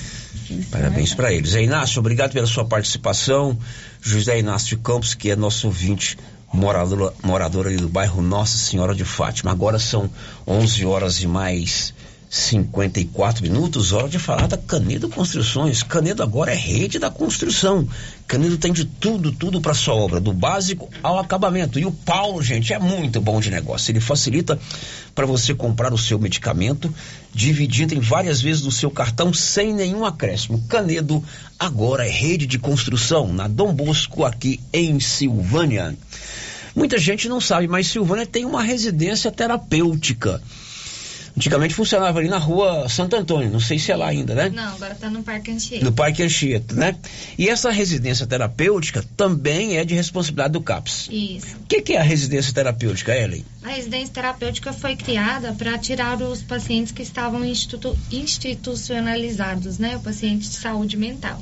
[0.71, 1.49] Parabéns para eles.
[1.49, 3.57] Zé Inácio, obrigado pela sua participação.
[4.01, 6.17] José Inácio Campos, que é nosso ouvinte,
[6.53, 9.51] morador, morador ali do bairro Nossa Senhora de Fátima.
[9.51, 10.09] Agora são
[10.47, 11.93] 11 horas e mais
[12.31, 15.83] 54 minutos, hora de falar da Canedo Construções.
[15.83, 17.85] Canedo agora é rede da construção.
[18.25, 21.77] Canedo tem de tudo, tudo para sua obra, do básico ao acabamento.
[21.77, 23.91] E o Paulo, gente, é muito bom de negócio.
[23.91, 24.57] Ele facilita
[25.13, 26.93] para você comprar o seu medicamento,
[27.33, 30.63] dividindo em várias vezes no seu cartão sem nenhum acréscimo.
[30.69, 31.21] Canedo
[31.59, 35.97] agora é rede de construção na Dom Bosco aqui em Silvânia.
[36.73, 40.41] Muita gente não sabe, mas Silvânia tem uma residência terapêutica.
[41.35, 44.49] Antigamente funcionava ali na rua Santo Antônio, não sei se é lá ainda, né?
[44.49, 45.85] Não, agora tá no Parque Anchieta.
[45.85, 46.95] No Parque Anchieta, né?
[47.37, 51.07] E essa residência terapêutica também é de responsabilidade do CAPS.
[51.11, 51.55] Isso.
[51.63, 53.45] O que, que é a residência terapêutica, Ellen?
[53.63, 59.97] A residência terapêutica foi criada para tirar os pacientes que estavam institu- institucionalizados, né?
[59.97, 61.41] O paciente de saúde mental.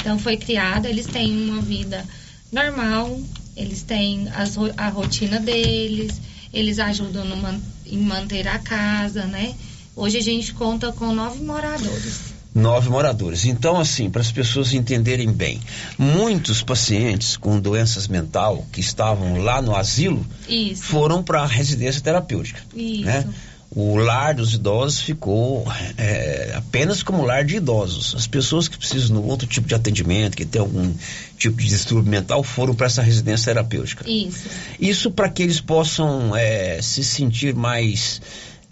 [0.00, 2.04] Então foi criada, eles têm uma vida
[2.50, 3.20] normal,
[3.56, 6.20] eles têm as a rotina deles,
[6.52, 7.60] eles ajudam no man-
[7.92, 9.54] em manter a casa, né?
[9.94, 12.32] Hoje a gente conta com nove moradores.
[12.54, 13.44] Nove moradores.
[13.44, 15.60] Então, assim, para as pessoas entenderem bem,
[15.98, 20.82] muitos pacientes com doenças mental que estavam lá no asilo Isso.
[20.82, 22.60] foram para a residência terapêutica.
[22.74, 23.04] Isso.
[23.04, 23.28] né?
[23.74, 25.66] O lar dos idosos ficou
[25.96, 28.14] é, apenas como lar de idosos.
[28.14, 30.92] As pessoas que precisam de outro tipo de atendimento, que tem algum
[31.38, 34.04] tipo de distúrbio mental, foram para essa residência terapêutica.
[34.06, 34.48] Isso.
[34.78, 38.20] Isso para que eles possam é, se sentir mais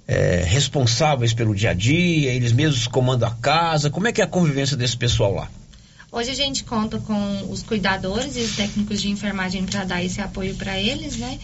[0.06, 3.88] é, responsáveis pelo dia a dia, eles mesmos comandam a casa.
[3.88, 5.48] Como é que é a convivência desse pessoal lá?
[6.12, 10.20] Hoje a gente conta com os cuidadores e os técnicos de enfermagem para dar esse
[10.20, 11.38] apoio para eles, né?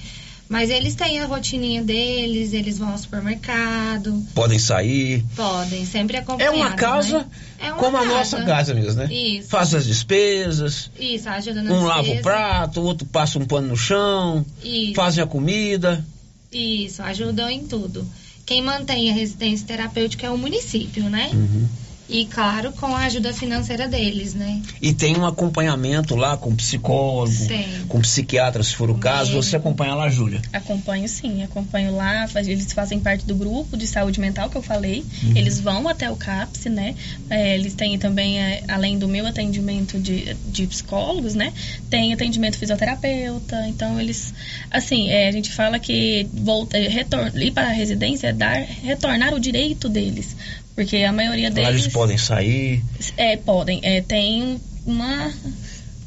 [0.48, 5.24] Mas eles têm a rotininha deles, eles vão ao supermercado, Podem sair.
[5.34, 7.26] podem, sempre É acompanhados, uma casa né?
[7.58, 8.14] É uma como a casa.
[8.14, 9.12] nossa casa mesmo, né?
[9.12, 9.48] Isso.
[9.48, 12.20] Faz as despesas, Isso, ajuda na um lava despesa.
[12.20, 14.94] o prato, o outro passa um pano no chão, Isso.
[14.94, 16.04] fazem a comida.
[16.52, 18.06] Isso, ajudam em tudo.
[18.46, 21.30] Quem mantém a residência terapêutica é o município, né?
[21.34, 21.68] Uhum.
[22.08, 24.62] E claro, com a ajuda financeira deles, né?
[24.80, 27.64] E tem um acompanhamento lá com psicólogo, Sim.
[27.88, 29.32] com psiquiatra, se for o caso.
[29.32, 29.42] Médico.
[29.42, 30.40] Você acompanha lá, Júlia?
[30.52, 34.62] Acompanho sim, acompanho lá, faz- eles fazem parte do grupo de saúde mental que eu
[34.62, 35.04] falei.
[35.24, 35.32] Uhum.
[35.36, 36.94] Eles vão até o CAPS, né?
[37.28, 41.52] É, eles têm também, é, além do meu atendimento de, de psicólogos, né?
[41.90, 43.66] Tem atendimento fisioterapeuta.
[43.68, 44.32] Então eles,
[44.70, 49.34] assim, é, a gente fala que volta, retor, ir para a residência é dar, retornar
[49.34, 50.36] o direito deles.
[50.76, 51.70] Porque a maioria Lá deles.
[51.70, 52.84] eles podem sair.
[53.16, 53.80] É, podem.
[53.82, 55.32] É, tem uma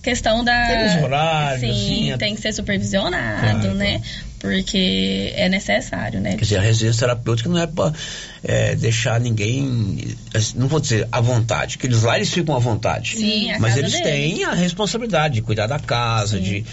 [0.04, 0.68] questão da.
[0.68, 4.00] Tem os horários, Sim, assim, é- tem que ser supervisionado, Claro, né?
[4.40, 6.32] Porque é necessário, né?
[6.38, 7.92] Quer dizer, a residência terapêutica não é para
[8.78, 10.16] deixar ninguém,
[10.56, 13.18] não vou dizer à vontade, que eles lá eles ficam à vontade.
[13.18, 14.08] Sim, a Mas eles deles.
[14.08, 16.64] têm a responsabilidade de cuidar da casa, de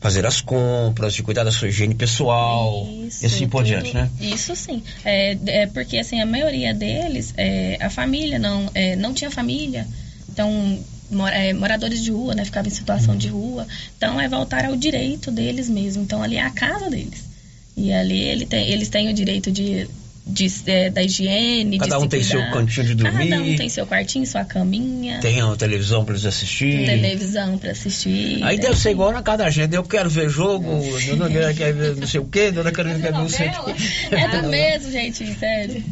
[0.00, 4.10] fazer as compras, de cuidar da sua higiene pessoal Isso, e assim por diante, né?
[4.18, 4.82] Isso sim.
[5.04, 9.86] É, é porque assim, a maioria deles, é, a família não, é, não tinha família.
[10.32, 10.78] Então,
[11.10, 12.44] mora- é, moradores de rua, né?
[12.44, 13.66] Ficava em situação de rua.
[13.96, 16.02] Então, é voltar ao direito deles mesmo.
[16.02, 17.28] Então, ali é a casa deles.
[17.76, 19.86] E ali ele tem, eles têm o direito de,
[20.30, 23.28] de, é, da higiene, Cada de um se tem seu cantinho de dormir.
[23.28, 25.20] Cada um tem seu quartinho, sua caminha.
[25.20, 26.86] Tem a televisão para eles assistirem.
[26.86, 28.42] televisão pra assistir.
[28.42, 29.74] Aí deve ser igual na casa da gente.
[29.74, 33.12] Eu quero ver jogo, dona Neira quer ver não sei o quê, dona Carolina quer
[33.12, 33.74] ver não sei o quê.
[34.20, 35.82] É do mesmo, gente, sério.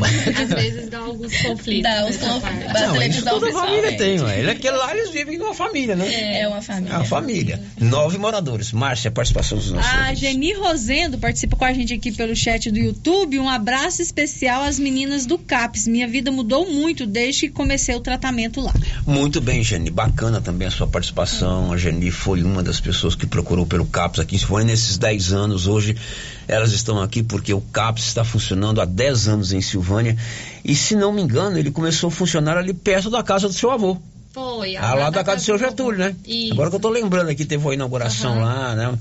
[0.43, 1.82] Às vezes dá alguns conflitos.
[1.82, 2.80] Dá uns conflitos.
[2.80, 3.97] Não, televisão, toda família principalmente.
[3.99, 4.39] tem, ué.
[4.41, 6.41] Ele- Aquele lá eles vivem numa família, né?
[6.41, 6.93] É uma família.
[6.93, 7.61] É uma família.
[7.80, 8.72] Nove moradores.
[8.72, 10.20] Márcia, participação dos nossos A ouvintes.
[10.20, 13.39] Geni Rosendo participa com a gente aqui pelo chat do YouTube.
[13.39, 15.89] Um abraço especial especial às meninas do CAPS.
[15.89, 18.72] Minha vida mudou muito desde que comecei o tratamento lá.
[19.07, 19.91] Muito bem, Geni.
[19.91, 21.72] Bacana também a sua participação.
[21.72, 24.39] A Geni foi uma das pessoas que procurou pelo CAPS aqui.
[24.39, 25.66] Foi nesses 10 anos.
[25.66, 25.97] Hoje
[26.47, 30.16] elas estão aqui porque o CAPS está funcionando há 10 anos em Silvânia.
[30.64, 33.70] E se não me engano, ele começou a funcionar ali perto da casa do seu
[33.70, 33.97] avô.
[34.31, 34.76] Foi.
[34.76, 36.14] Ah, lá da casa do seu Getúlio, né?
[36.26, 36.53] Isso.
[36.53, 38.99] Agora que eu tô lembrando aqui, teve uma inauguração lá, né?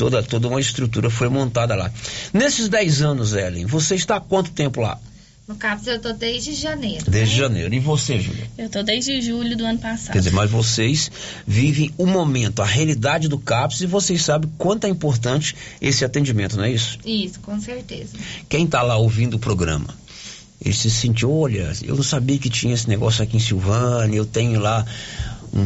[0.00, 1.92] Toda, toda uma estrutura foi montada lá.
[2.32, 4.98] Nesses 10 anos, Ellen, você está há quanto tempo lá?
[5.46, 7.04] No CAPS eu tô desde janeiro.
[7.06, 7.40] Desde né?
[7.42, 7.74] janeiro.
[7.74, 8.50] E você, Júlia?
[8.56, 10.14] Eu tô desde julho do ano passado.
[10.14, 11.10] Quer dizer, mas vocês
[11.46, 16.56] vivem o momento, a realidade do CAPS e vocês sabem quanto é importante esse atendimento,
[16.56, 16.98] não é isso?
[17.04, 18.16] Isso, com certeza.
[18.48, 19.94] Quem está lá ouvindo o programa,
[20.64, 24.24] ele se sentiu, olha, eu não sabia que tinha esse negócio aqui em Silvânia, eu
[24.24, 24.82] tenho lá
[25.52, 25.60] um,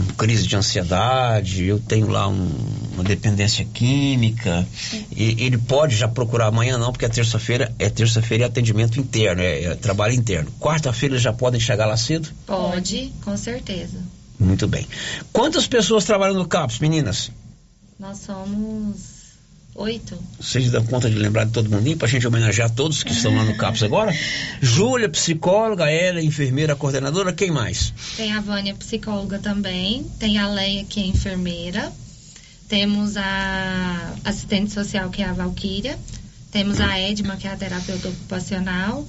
[0.00, 2.50] uma crise de ansiedade, eu tenho lá um-
[2.94, 4.66] uma dependência química,
[5.14, 9.42] e ele pode já procurar amanhã não, porque é terça-feira, é terça-feira é atendimento interno,
[9.42, 10.50] é, é trabalho interno.
[10.60, 12.28] Quarta-feira eles já podem chegar lá cedo?
[12.46, 13.98] Pode, com certeza.
[14.38, 14.86] Muito bem.
[15.32, 17.30] Quantas pessoas trabalham no CAPS, meninas?
[17.98, 19.19] Nós somos
[19.74, 20.18] oito.
[20.38, 23.34] Vocês dão conta de lembrar de todo mundo para a gente homenagear todos que estão
[23.34, 24.14] lá no CAPS agora?
[24.60, 27.92] Júlia, psicóloga, ela, enfermeira, coordenadora, quem mais?
[28.16, 30.04] Tem a Vânia, psicóloga também.
[30.18, 31.92] Tem a Leia, que é enfermeira.
[32.68, 35.98] Temos a assistente social, que é a Valquíria.
[36.52, 39.06] Temos a Edma, que é a terapeuta ocupacional.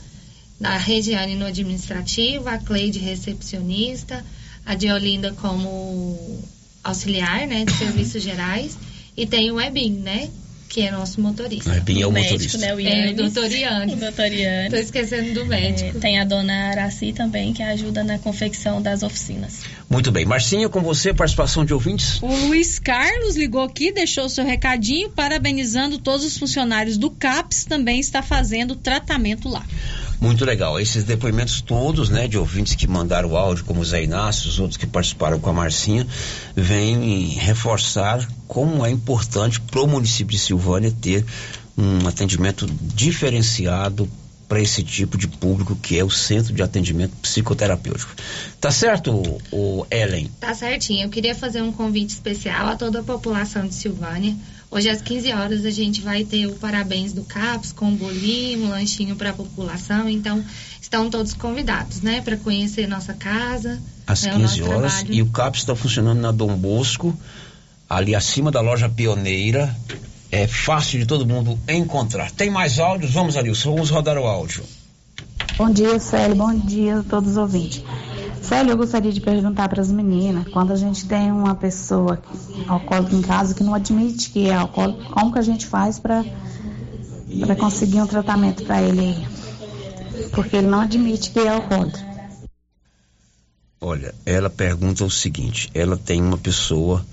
[0.64, 2.48] A Regiane no administrativo.
[2.48, 4.24] A Cleide, recepcionista.
[4.66, 6.44] A Diolinda como
[6.84, 8.78] auxiliar, né, de serviços gerais.
[9.16, 10.30] E tem o Ebin, né,
[10.72, 11.70] que é nosso motorista.
[11.70, 12.58] O Ebin é o médico, motorista.
[12.60, 12.68] né?
[12.68, 13.16] O É, o Yannis.
[13.18, 13.94] doutor Yannis.
[13.94, 14.70] O doutor Yannis.
[14.72, 15.98] Tô esquecendo do médico.
[15.98, 19.60] É, tem a dona Araci também, que ajuda na confecção das oficinas.
[19.90, 20.24] Muito bem.
[20.26, 22.22] Marcinha, com você, participação de ouvintes?
[22.22, 28.00] O Luiz Carlos ligou aqui, deixou seu recadinho, parabenizando todos os funcionários do CAPS, também
[28.00, 29.66] está fazendo tratamento lá.
[30.22, 30.80] Muito legal.
[30.80, 34.60] Esses depoimentos todos, né, de ouvintes que mandaram o áudio, como o Zé Inácio, os
[34.60, 36.06] outros que participaram com a Marcinha,
[36.56, 41.26] vêm reforçar como é importante para o município de Silvânia ter
[41.76, 44.08] um atendimento diferenciado
[44.48, 48.14] para esse tipo de público que é o Centro de Atendimento Psicoterapêutico.
[48.60, 50.30] Tá certo, o Ellen?
[50.40, 51.06] Tá certinho.
[51.06, 54.36] Eu queria fazer um convite especial a toda a população de Silvânia.
[54.72, 58.68] Hoje às 15 horas a gente vai ter o parabéns do CAPS com um bolinho,
[58.68, 60.08] um lanchinho para a população.
[60.08, 60.42] Então,
[60.82, 63.78] estão todos convidados, né, para conhecer nossa casa.
[64.08, 64.94] Às né, o 15 nosso horas.
[64.94, 65.14] trabalho.
[65.14, 67.14] E o CAPS está funcionando na Dom Bosco,
[67.90, 69.76] ali acima da loja Pioneira.
[70.32, 72.32] É fácil de todo mundo encontrar.
[72.32, 73.12] Tem mais áudios?
[73.12, 74.64] Vamos, Alilson, vamos rodar o áudio.
[75.58, 76.38] Bom dia, Célio.
[76.38, 77.84] Bom dia a todos os ouvintes.
[78.42, 82.22] Célio, eu gostaria de perguntar para as meninas, quando a gente tem uma pessoa
[82.68, 86.24] alcoólica em casa que não admite que é alcoólico, como que a gente faz para
[87.58, 89.28] conseguir um tratamento para ele aí?
[90.32, 92.00] Porque ele não admite que é alcoólico.
[93.80, 97.06] Olha, ela pergunta o seguinte: ela tem uma pessoa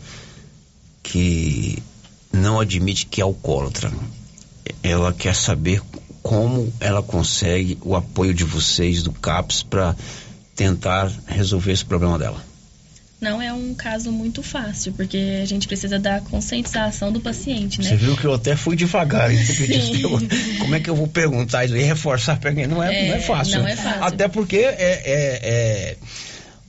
[1.02, 1.82] que
[2.32, 3.90] não admite que é alcoólatra.
[4.82, 5.82] Ela quer saber
[6.22, 9.96] como ela consegue o apoio de vocês do CAPS para
[10.58, 12.44] tentar resolver esse problema dela.
[13.20, 17.88] Não é um caso muito fácil, porque a gente precisa da conscientização do paciente, né?
[17.88, 19.30] Você viu que eu até fui devagar.
[20.60, 22.38] como é que eu vou perguntar isso e reforçar?
[22.68, 23.60] Não é, É, não é fácil.
[23.60, 24.04] não é fácil.
[24.04, 25.96] Até porque é, é- é-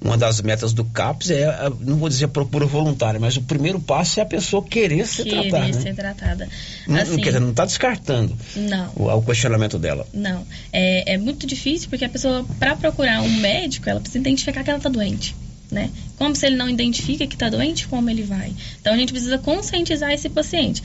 [0.01, 3.41] uma das metas do CAPS é, a- não vou dizer a procura voluntária, mas o
[3.41, 5.67] primeiro passo é a pessoa querer ser Querer tratada.
[5.67, 5.81] né?
[5.81, 6.49] ser tratada.
[6.87, 8.91] Não, Assim, quer dizer, não está descartando não.
[8.95, 10.07] o, o questionamento dela.
[10.13, 14.63] Não, é, é muito difícil porque a pessoa, para procurar um médico, ela precisa identificar
[14.63, 15.35] que ela está doente,
[15.69, 15.89] né?
[16.17, 18.53] Como se ele não identifica que está doente, como ele vai?
[18.79, 20.81] Então a gente precisa conscientizar esse paciente.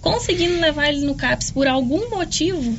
[0.00, 2.76] Conseguindo levar ele no CAPS por algum motivo,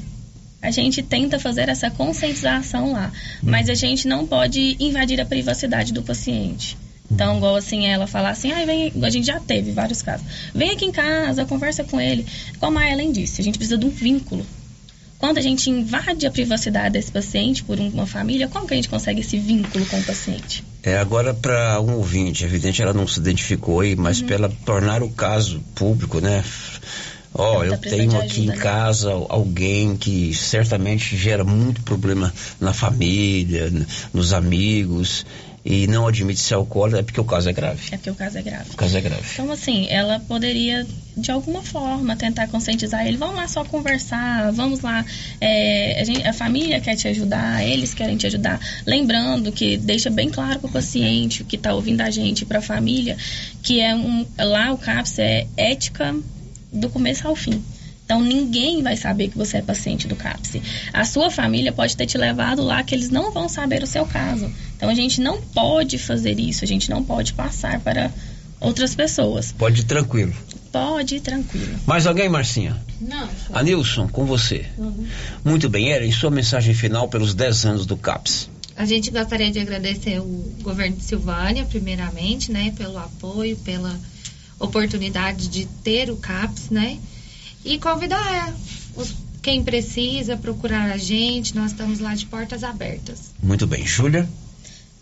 [0.61, 3.11] a gente tenta fazer essa conscientização lá.
[3.41, 6.77] Mas a gente não pode invadir a privacidade do paciente.
[7.11, 10.25] Então, igual assim, ela falar assim, ah, vem, a gente já teve vários casos.
[10.55, 12.25] Vem aqui em casa, conversa com ele.
[12.59, 14.43] Como a Ellen disse, a gente precisa de um vínculo.
[15.19, 18.75] Quando a gente invade a privacidade desse paciente por um- uma família, como que a
[18.75, 20.63] gente consegue esse vínculo com o paciente?
[20.83, 24.25] É, agora para um ouvinte, é evidente ela não se identificou aí, mas Uhum.
[24.27, 26.43] para ela tornar o caso público, né?
[27.37, 28.55] Ó, tá eu tenho aqui ajuda, em né?
[28.57, 33.71] casa alguém que certamente gera muito problema na família,
[34.13, 35.25] nos amigos,
[35.65, 37.81] e não admite ser alcoólatra, é porque o caso é grave.
[37.91, 38.69] É porque o caso é grave.
[38.71, 39.23] O caso é grave.
[39.33, 40.85] Então, assim, ela poderia,
[41.17, 43.17] de alguma forma, tentar conscientizar ele.
[43.17, 45.03] Vamos lá só conversar, vamos lá.
[45.41, 48.59] é, a, gente- a família quer te ajudar, eles querem te ajudar.
[48.85, 52.61] Lembrando que deixa bem claro para o paciente que está ouvindo a gente, para a
[52.61, 53.17] família,
[53.63, 56.15] que é um, lá o CAPS é ética
[56.75, 57.63] do começo ao fim.
[58.05, 60.57] Então ninguém vai saber que você é paciente do CAPS.
[60.93, 64.05] A sua família pode ter te levado lá que eles não vão saber o seu
[64.05, 64.51] caso.
[64.77, 68.11] Então a gente não pode fazer isso, a gente não pode passar para
[68.59, 69.51] outras pessoas.
[69.51, 70.33] Pode ir tranquilo.
[70.71, 71.79] Pode ir tranquilo.
[71.87, 72.79] Mais alguém, Marcinha?
[73.01, 73.27] Não.
[73.53, 74.65] Anilson, com você.
[75.43, 78.49] Muito bem, Eren, sua mensagem final pelos 10 anos do CAPS.
[78.77, 83.97] A gente gostaria de agradecer o governo de Silvânia, primeiramente, né, pelo apoio, pela
[84.59, 86.97] oportunidade de ter o CAPS, né?
[87.63, 88.53] E convidar
[88.95, 93.31] os, quem precisa procurar a gente, nós estamos lá de portas abertas.
[93.41, 94.27] Muito bem, Júlia.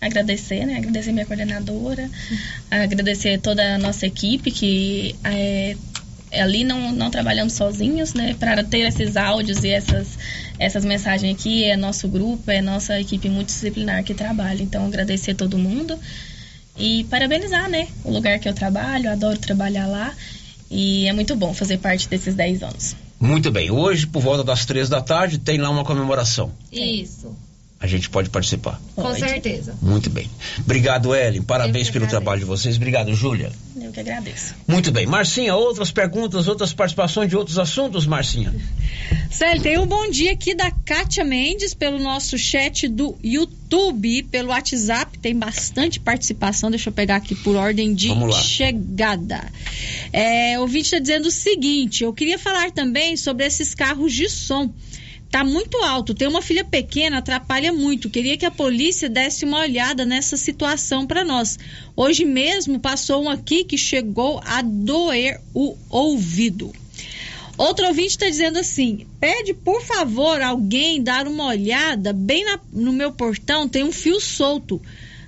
[0.01, 0.78] Agradecer, né?
[0.78, 2.10] Agradecer minha coordenadora,
[2.70, 5.78] agradecer toda a nossa equipe que é,
[6.34, 8.36] ali não, não trabalhamos sozinhos, né?
[8.38, 10.18] Para ter esses áudios e essas,
[10.60, 14.62] essas mensagens aqui, é nosso grupo, é nossa equipe multidisciplinar que trabalha.
[14.62, 15.97] Então, agradecer todo mundo
[16.78, 17.88] e parabenizar, né?
[18.03, 20.13] O lugar que eu trabalho, adoro trabalhar lá
[20.69, 22.95] e é muito bom fazer parte desses 10 anos.
[23.19, 26.51] Muito bem, hoje, por volta das três da tarde, tem lá uma comemoração.
[26.71, 27.34] Isso.
[27.84, 28.81] A gente pode participar.
[28.95, 29.75] Com certeza.
[29.81, 30.31] Muito bem.
[30.57, 31.41] Obrigado, Ellen.
[31.41, 32.77] Parabéns pelo trabalho de vocês.
[32.77, 33.51] Obrigado, Júlia.
[33.75, 34.55] Eu que agradeço.
[34.65, 35.05] Muito bem.
[35.05, 38.55] Marcinha, outras perguntas, outras participações de outros assuntos, Marcinha?
[39.29, 44.49] Célio, tem um bom dia aqui da Kátia Mendes pelo nosso chat do YouTube, pelo
[44.49, 49.51] WhatsApp, tem bastante participação, deixa eu pegar aqui por ordem de chegada.
[50.13, 54.29] É, o ouvinte está dizendo o seguinte, eu queria falar também sobre esses carros de
[54.29, 54.71] som.
[55.34, 58.07] Tá muito alto, tem uma filha pequena, atrapalha muito.
[58.07, 61.57] Queria que a polícia desse uma olhada nessa situação para nós.
[61.95, 66.71] Hoje mesmo passou um aqui que chegou a doer o ouvido.
[67.57, 72.93] Outro ouvinte está dizendo assim: pede por favor alguém dar uma olhada bem na- no
[72.93, 74.79] meu portão, tem um fio solto,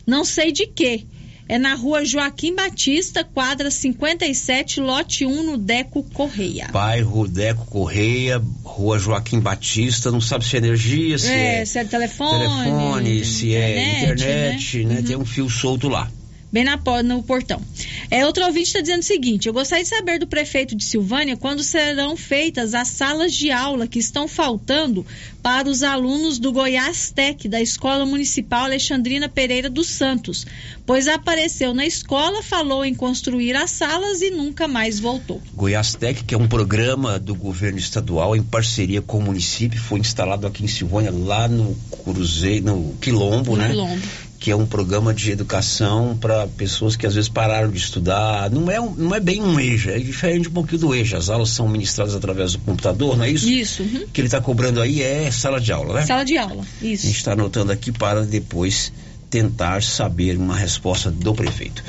[0.06, 1.04] não sei de quê.
[1.48, 6.70] É na rua Joaquim Batista, quadra 57, lote 1, no Deco Correia.
[6.72, 11.78] Bairro Deco Correia, Rua Joaquim Batista, não sabe se é energia, se é, É, se
[11.78, 14.96] é telefone, telefone, se é internet, né?
[14.96, 15.04] Uhum.
[15.04, 16.10] Tem um fio solto lá.
[16.56, 17.62] Bem na, no portão.
[18.10, 21.36] É, outro ouvinte está dizendo o seguinte: eu gostaria de saber do prefeito de Silvânia
[21.36, 25.06] quando serão feitas as salas de aula que estão faltando
[25.44, 30.48] para os alunos do Goiás Tec, da Escola Municipal Alexandrina Pereira dos Santos,
[30.86, 35.42] pois apareceu na escola, falou em construir as salas e nunca mais voltou.
[35.54, 40.00] Goiás Tech, que é um programa do governo estadual em parceria com o município, foi
[40.00, 43.68] instalado aqui em Silvânia, lá no Cruzeiro, no Quilombo, né?
[43.68, 44.02] Quilombo.
[44.46, 48.48] Que é um programa de educação para pessoas que às vezes pararam de estudar.
[48.52, 51.18] Não é, um- não é bem um EJA, é diferente um pouquinho do EJA.
[51.18, 53.50] As aulas são ministradas através do computador, não é isso?
[53.50, 53.82] Isso.
[53.82, 54.04] uhum.
[54.04, 56.06] O que ele está cobrando aí é sala de aula, né?
[56.06, 56.62] Sala de aula.
[56.80, 57.08] A Isso.
[57.08, 58.94] gente está anotando aqui para depois
[59.32, 61.84] tentar saber uma resposta do prefeito.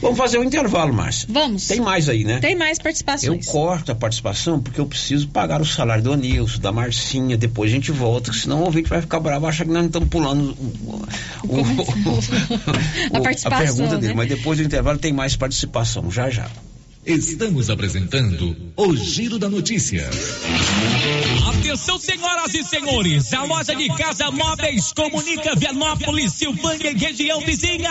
[0.00, 1.26] Vamos fazer um intervalo, Márcia.
[1.30, 1.66] Vamos.
[1.66, 2.38] Tem mais aí, né?
[2.40, 3.46] Tem mais Eu participações.
[3.46, 7.74] corto a participação porque eu preciso pagar o salário do Anilson, da Marcinha, depois a
[7.74, 10.56] gente volta, senão o ouvinte vai ficar bravo, acha que nós não estamos pulando
[11.44, 12.20] o, o- o-
[13.16, 14.08] A participação, pergunta dele.
[14.08, 14.14] né?
[14.16, 16.48] Mas depois do intervalo tem mais participação, já já.
[17.04, 20.08] Estamos apresentando o Giro da Notícia.
[21.48, 27.90] Atenção, senhoras e senhores, a loja de casa móveis comunica Vianópolis, Silvânia e região vizinha.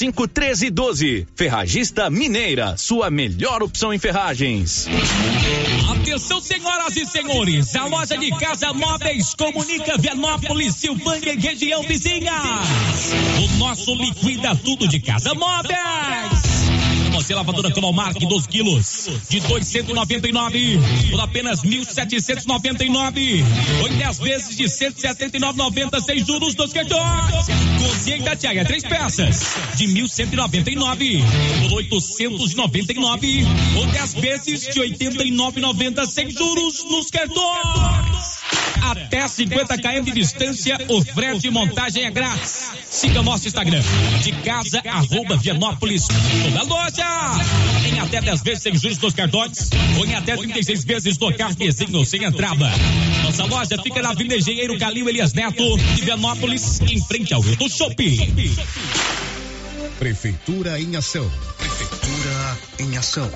[0.07, 1.27] 1312.
[1.35, 4.87] Ferragista Mineira, sua melhor opção em ferragens.
[5.91, 12.33] Atenção, senhoras e senhores, a loja de casa móveis comunica Vianópolis, Silvânia e região vizinha.
[13.43, 16.70] O nosso liquida tudo de casa móveis.
[17.31, 20.79] Você lavadora Colomark 12 quilos de 299
[21.11, 23.41] por apenas 1.799.
[23.83, 27.45] Oito 10 vezes de 179,90 sem juros dos cartões.
[27.87, 31.21] Cozinha Itatiaia, três peças, de 1.199
[31.69, 33.45] por 899
[33.77, 38.30] ou 10 vezes de 89,90 sem juros nos cartões.
[38.81, 42.71] Até 50 km de distância, o frete e montagem é grátis.
[42.89, 43.81] Siga nosso Instagram,
[44.23, 46.07] de casa, arroba Vianópolis.
[46.07, 47.05] Toda loja
[47.87, 52.05] em até 10 vezes sem juros nos cartões ou em até 36 vezes no cartezinho
[52.05, 52.69] sem entrada.
[53.23, 57.69] Nossa loja fica na Avenida Engenheiro Calil Elias Neto, de Vianópolis, em frente ao Rio
[57.69, 58.55] Shopping.
[59.99, 61.31] Prefeitura em ação.
[61.57, 63.31] Prefeitura em ação.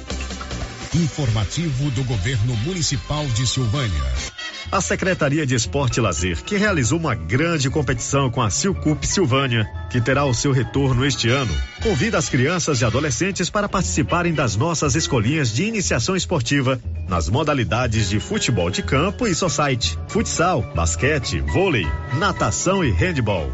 [0.96, 4.35] Informativo do Governo Municipal de Silvânia.
[4.72, 9.70] A Secretaria de Esporte e Lazer, que realizou uma grande competição com a Silcup Silvânia,
[9.90, 14.56] que terá o seu retorno este ano, convida as crianças e adolescentes para participarem das
[14.56, 21.40] nossas escolinhas de iniciação esportiva nas modalidades de futebol de campo e society, futsal, basquete,
[21.40, 21.88] vôlei,
[22.18, 23.52] natação e handball.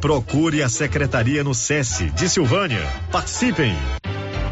[0.00, 2.82] Procure a secretaria no SESI de Silvânia.
[3.10, 3.76] Participem!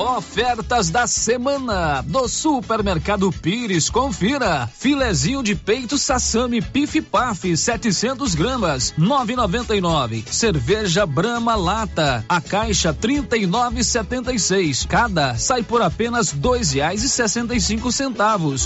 [0.00, 3.90] Ofertas da semana do Supermercado Pires.
[3.90, 4.66] Confira.
[4.66, 10.24] Filezinho de peito Sassami Pif Paf 700 gramas 9,99.
[10.26, 12.24] Cerveja Brama Lata.
[12.26, 14.86] A caixa 39,76.
[14.88, 18.64] Cada sai por apenas dois reais e sessenta e cinco centavos.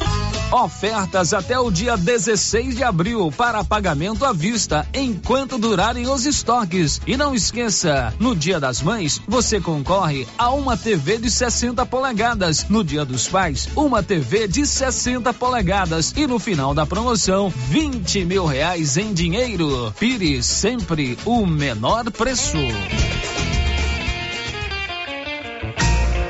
[0.53, 7.01] Ofertas até o dia 16 de abril para pagamento à vista enquanto durarem os estoques.
[7.05, 12.67] E não esqueça, no Dia das Mães você concorre a uma TV de 60 polegadas.
[12.69, 16.13] No Dia dos Pais, uma TV de 60 polegadas.
[16.17, 19.93] E no final da promoção, 20 mil reais em dinheiro.
[19.99, 22.59] Pires, sempre o menor preço.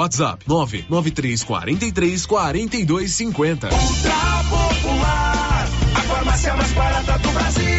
[0.00, 3.68] WhatsApp 99343 4250.
[3.68, 7.69] Ultra Popular, a farmácia mais barata do Brasil.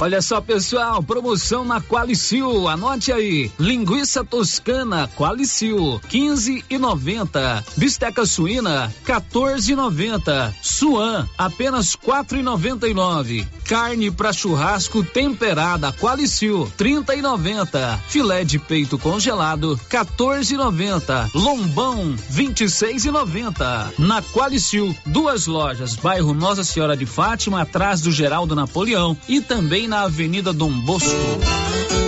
[0.00, 2.68] Olha só, pessoal, promoção na Qualicil.
[2.68, 3.50] Anote aí.
[3.58, 7.64] Linguiça toscana Qualicil, 15 e 90.
[7.76, 10.54] Bisteca suína, 14 e 90.
[10.62, 13.44] Suan, apenas 4 e 99.
[13.64, 18.00] Carne para churrasco temperada Qualicil, 30 e 90.
[18.06, 21.30] Filé de peito congelado, 14 e 90.
[21.34, 23.94] Lombão, 26 e 90.
[23.98, 29.87] Na Qualicil, duas lojas, bairro Nossa Senhora de Fátima, atrás do Geraldo Napoleão e também
[29.88, 32.07] na Avenida Dom Bosco.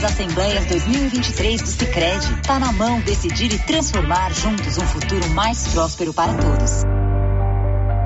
[0.00, 2.42] Das Assembleias 2023 do Sicredi.
[2.42, 6.84] Tá na mão decidir e transformar juntos um futuro mais próspero para todos.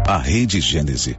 [0.06, 1.18] A Rede Gênese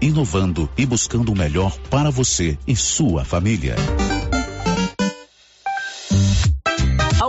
[0.00, 3.76] inovando e buscando o melhor para você e sua família.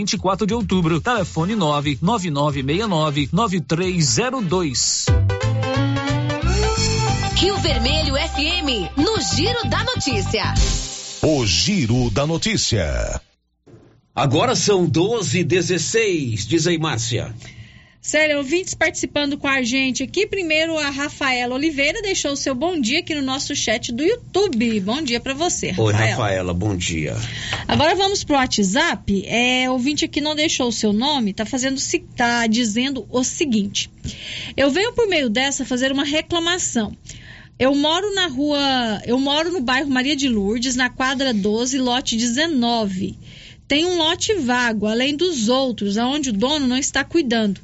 [0.00, 5.06] 24 de Outubro, telefone 99969 9302.
[7.36, 10.54] Rio Vermelho FM, no Giro da Notícia.
[11.22, 13.20] O Giro da Notícia.
[14.14, 17.34] Agora são 12 16 diz aí, Márcia.
[18.02, 20.26] Sério, ouvintes participando com a gente aqui.
[20.26, 24.80] Primeiro, a Rafaela Oliveira deixou o seu bom dia aqui no nosso chat do YouTube.
[24.80, 25.88] Bom dia para você, Rafaela.
[25.88, 27.14] Oi, Rafaela, bom dia.
[27.68, 29.26] Agora vamos pro WhatsApp.
[29.26, 31.78] É, ouvinte aqui não deixou o seu nome, tá fazendo
[32.16, 33.90] tá dizendo o seguinte:
[34.56, 36.96] Eu venho por meio dessa fazer uma reclamação.
[37.58, 42.16] Eu moro na rua, eu moro no bairro Maria de Lourdes, na quadra 12, lote
[42.16, 43.18] 19.
[43.68, 47.60] Tem um lote vago, além dos outros, aonde o dono não está cuidando.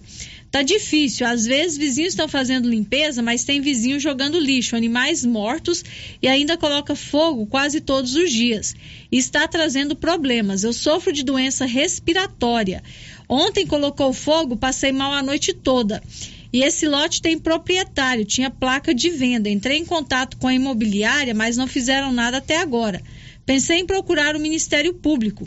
[0.57, 1.27] Tá difícil.
[1.27, 5.85] Às vezes vizinhos estão fazendo limpeza, mas tem vizinho jogando lixo, animais mortos
[6.23, 8.75] e ainda coloca fogo quase todos os dias.
[9.13, 10.65] Está trazendo problemas.
[10.65, 12.83] Eu sofro de doença respiratória.
[13.29, 16.03] Ontem colocou fogo, passei mal a noite toda.
[16.51, 19.51] E esse lote tem proprietário, tinha placa de venda.
[19.51, 23.03] Entrei em contato com a imobiliária, mas não fizeram nada até agora.
[23.45, 25.47] Pensei em procurar o Ministério Público.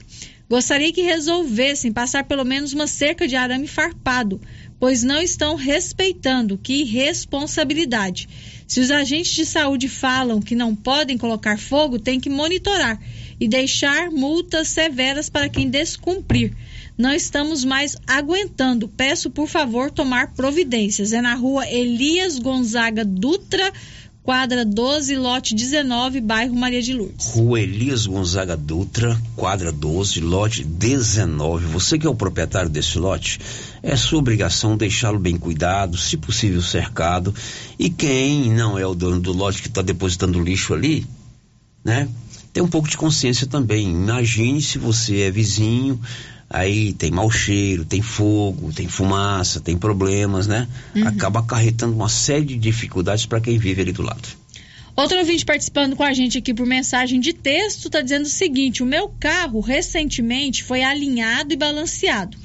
[0.49, 4.41] Gostaria que resolvessem passar pelo menos uma cerca de arame farpado,
[4.79, 6.57] pois não estão respeitando.
[6.57, 8.29] Que irresponsabilidade.
[8.67, 12.99] Se os agentes de saúde falam que não podem colocar fogo, tem que monitorar
[13.39, 16.53] e deixar multas severas para quem descumprir.
[16.97, 18.87] Não estamos mais aguentando.
[18.87, 21.13] Peço, por favor, tomar providências.
[21.13, 23.71] É na rua Elias Gonzaga Dutra,
[24.29, 27.31] quadra 12, lote 19, bairro Maria de Lourdes.
[27.33, 31.65] Rua Elias Gonzaga Dutra, quadra 12, lote 19.
[31.65, 33.39] Você que é o proprietário desse lote,
[33.81, 37.33] é sua obrigação deixá-lo bem cuidado, se possível cercado.
[37.79, 41.07] E quem não é o dono do lote que está depositando lixo ali,
[41.83, 42.07] né?
[42.53, 43.89] Tem um pouco de consciência também.
[43.89, 45.99] Imagine se você é vizinho,
[46.49, 50.67] aí tem mau cheiro, tem fogo, tem fumaça, tem problemas, né?
[50.95, 51.07] Uhum.
[51.07, 54.27] Acaba acarretando uma série de dificuldades para quem vive ali do lado.
[54.95, 58.83] Outro ouvinte participando com a gente aqui por mensagem de texto está dizendo o seguinte:
[58.83, 62.37] o meu carro recentemente foi alinhado e balanceado.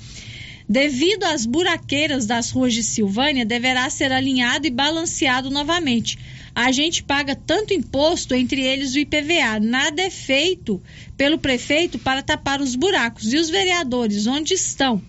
[0.68, 6.18] Devido às buraqueiras das ruas de Silvânia, deverá ser alinhado e balanceado novamente.
[6.54, 9.58] A gente paga tanto imposto, entre eles o IPVA.
[9.60, 10.80] Nada é feito
[11.16, 13.32] pelo prefeito para tapar os buracos.
[13.32, 15.02] E os vereadores, onde estão?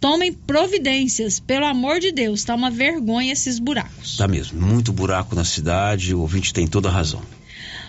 [0.00, 4.16] Tomem providências, pelo amor de Deus, tá uma vergonha esses buracos.
[4.16, 7.22] Tá mesmo, muito buraco na cidade, o ouvinte tem toda a razão.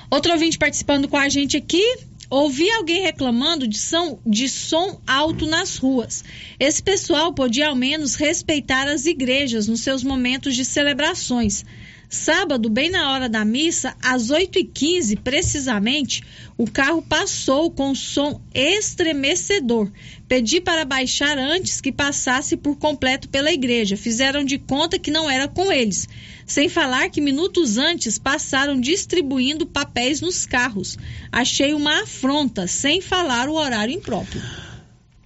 [0.10, 1.84] Outro ouvinte participando com a gente aqui,
[2.32, 6.24] Ouvi alguém reclamando de som, de som alto nas ruas.
[6.60, 11.66] Esse pessoal podia ao menos respeitar as igrejas nos seus momentos de celebrações.
[12.12, 16.24] Sábado, bem na hora da missa, às 8h15 precisamente,
[16.58, 19.92] o carro passou com som estremecedor.
[20.28, 23.96] Pedi para baixar antes que passasse por completo pela igreja.
[23.96, 26.10] Fizeram de conta que não era com eles.
[26.48, 30.98] Sem falar que minutos antes passaram distribuindo papéis nos carros.
[31.32, 34.42] Achei uma afronta, sem falar o horário impróprio.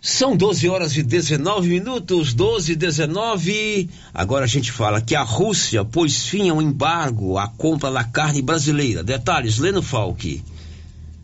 [0.05, 3.89] São 12 horas e 19 minutos, 12 e 19.
[4.13, 8.41] Agora a gente fala que a Rússia pôs fim ao embargo à compra da carne
[8.41, 9.01] brasileira.
[9.01, 10.43] Detalhes, Leno Falck.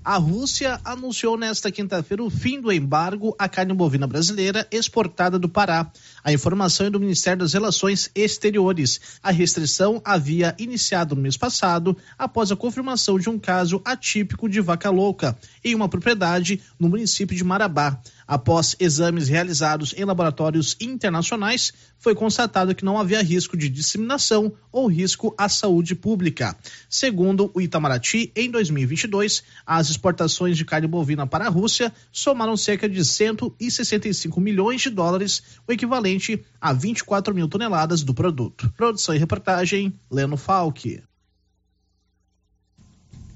[0.03, 5.49] A Rússia anunciou nesta quinta-feira o fim do embargo à carne bovina brasileira exportada do
[5.49, 5.91] Pará.
[6.23, 9.01] A informação é do Ministério das Relações Exteriores.
[9.21, 14.61] A restrição havia iniciado no mês passado, após a confirmação de um caso atípico de
[14.61, 18.01] vaca louca em uma propriedade no município de Marabá.
[18.29, 24.85] Após exames realizados em laboratórios internacionais, foi constatado que não havia risco de disseminação ou
[24.85, 26.55] risco à saúde pública.
[26.87, 32.87] Segundo o Itamaraty, em 2022, as exportações de carne bovina para a Rússia somaram cerca
[32.87, 38.71] de 165 milhões de dólares, o equivalente a 24 mil toneladas do produto.
[38.77, 41.01] Produção e reportagem, Leno Falck.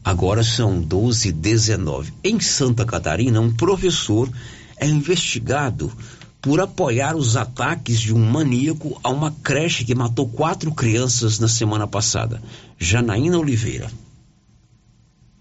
[0.03, 2.14] Agora são 12 e 19.
[2.24, 4.30] Em Santa Catarina, um professor
[4.78, 5.91] é investigado
[6.41, 11.48] por apoiar os ataques de um maníaco a uma creche que matou quatro crianças na
[11.48, 12.41] semana passada.
[12.78, 13.90] Janaína Oliveira.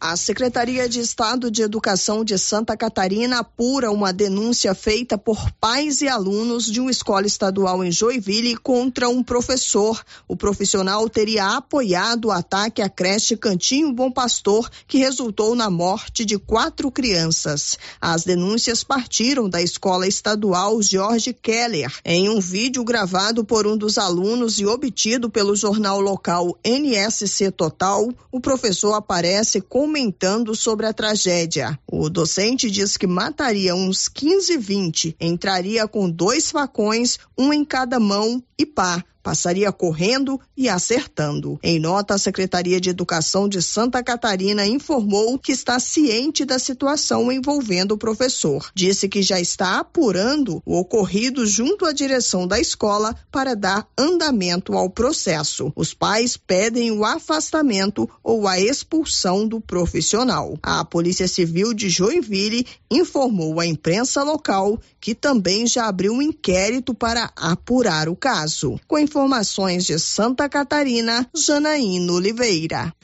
[0.04, 6.02] A Secretaria de Estado de Educação de Santa Catarina apura uma denúncia feita por pais
[6.02, 10.02] e alunos de uma escola estadual em Joinville contra um professor.
[10.26, 16.24] O profissional teria apoiado o ataque à creche Cantinho Bom Pastor, que resultou na morte
[16.24, 17.78] de quatro crianças.
[18.00, 21.94] As denúncias partiram da escola estadual Jorge Keller.
[22.04, 28.12] Em um vídeo gravado por um dos alunos e obtido pelo jornal local NSC Total,
[28.32, 31.78] o professor aparece com comentando sobre a tragédia.
[31.86, 38.00] O docente diz que mataria uns 15, 20, entraria com dois facões, um em cada
[38.00, 41.58] mão e pá passaria correndo e acertando.
[41.62, 47.30] Em nota, a Secretaria de Educação de Santa Catarina informou que está ciente da situação
[47.30, 48.70] envolvendo o professor.
[48.74, 54.74] Disse que já está apurando o ocorrido junto à direção da escola para dar andamento
[54.74, 55.72] ao processo.
[55.76, 60.58] Os pais pedem o afastamento ou a expulsão do profissional.
[60.62, 66.94] A Polícia Civil de Joinville informou à imprensa local que também já abriu um inquérito
[66.94, 68.78] para apurar o caso.
[68.86, 72.94] Com informações de Santa Catarina, Janaína Oliveira.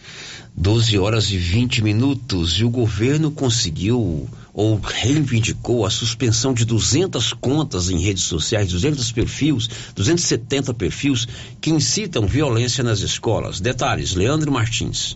[0.56, 7.35] 12 horas e 20 minutos e o governo conseguiu ou reivindicou a suspensão de 200
[7.35, 11.28] contas em redes sociais, 200 perfis, 270 perfis
[11.60, 13.60] que incitam violência nas escolas.
[13.60, 15.14] Detalhes, Leandro Martins.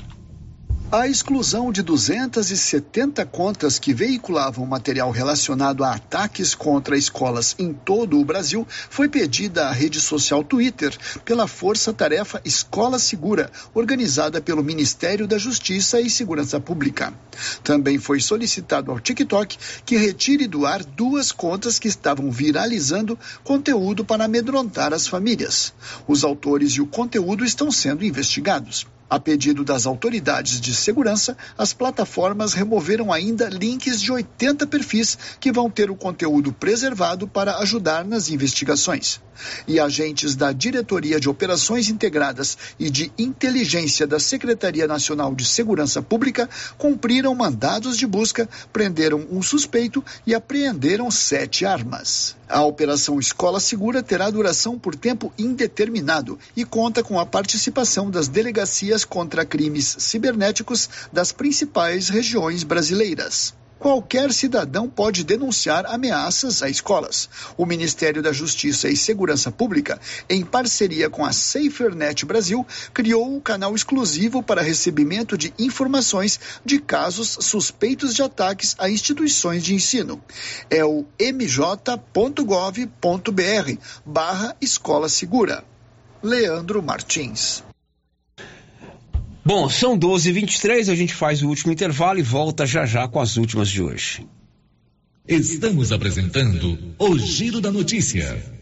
[0.95, 8.21] A exclusão de 270 contas que veiculavam material relacionado a ataques contra escolas em todo
[8.21, 10.95] o Brasil foi pedida à rede social Twitter
[11.25, 17.15] pela Força Tarefa Escola Segura, organizada pelo Ministério da Justiça e Segurança Pública.
[17.65, 19.57] Também foi solicitado ao TikTok
[19.87, 25.73] que retire do ar duas contas que estavam viralizando conteúdo para amedrontar as famílias.
[26.07, 28.87] Os autores e o conteúdo estão sendo investigados.
[29.13, 35.53] A pedido das autoridades de segurança, as plataformas removeram ainda links de 80 perfis que
[35.53, 39.21] vão ter o conteúdo preservado para ajudar nas investigações.
[39.69, 46.01] E agentes da Diretoria de Operações Integradas e de Inteligência da Secretaria Nacional de Segurança
[46.01, 46.49] Pública
[46.79, 52.35] cumpriram mandados de busca, prenderam um suspeito e apreenderam sete armas.
[52.53, 58.29] A Operação Escola Segura terá duração por tempo indeterminado e conta com a participação das
[58.29, 63.55] delegacias contra crimes cibernéticos das principais regiões brasileiras.
[63.83, 67.29] Qualquer cidadão pode denunciar ameaças a escolas.
[67.57, 70.01] O Ministério da Justiça e Segurança Pública,
[70.31, 72.65] em parceria com a SaferNet Brasil,
[72.95, 79.65] criou um canal exclusivo para recebimento de informações de casos suspeitos de ataques a instituições
[79.65, 80.23] de ensino.
[80.71, 81.93] É o mj.gov.br
[84.07, 85.65] barra Escola Segura.
[86.23, 87.65] Leandro Martins.
[89.45, 93.37] Bom, são 12h23, a gente faz o último intervalo e volta já já com as
[93.37, 94.25] últimas de hoje.
[95.27, 98.62] Estamos apresentando o Giro da Notícia.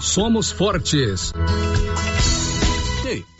[0.00, 1.32] somos fortes.
[3.06, 3.24] Ei,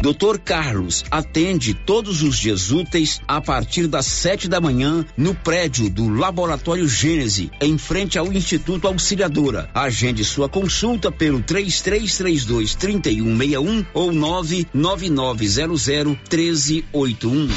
[0.00, 5.90] Doutor Carlos atende todos os dias úteis a partir das sete da manhã no prédio
[5.90, 9.68] do Laboratório Gênese, em frente ao Instituto Auxiliadora.
[9.74, 17.48] Agende sua consulta pelo 3332 3161 ou 99900 1381.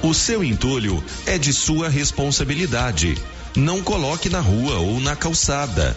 [0.00, 3.18] O seu entulho é de sua responsabilidade.
[3.56, 5.96] Não coloque na rua ou na calçada.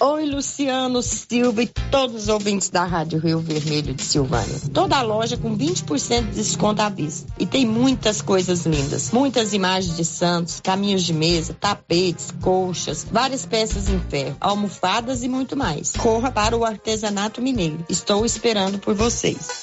[0.00, 4.54] Oi, Luciano Silva e todos os ouvintes da Rádio Rio Vermelho de Silvânia.
[4.72, 7.26] Toda a loja com 20% de desconto à vista.
[7.36, 9.10] E tem muitas coisas lindas.
[9.10, 15.28] Muitas imagens de santos, caminhos de mesa, tapetes, colchas, várias peças em ferro, almofadas e
[15.28, 15.92] muito mais.
[15.96, 17.84] Corra para o artesanato mineiro.
[17.88, 19.62] Estou esperando por vocês.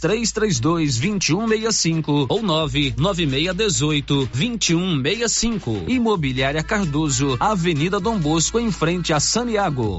[0.00, 5.84] 3332 2165 ou 99618 2165.
[5.88, 9.98] Imobiliária Cardoso, Avenida Dom Bosco, em frente a Saniago.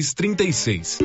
[0.13, 0.99] 36.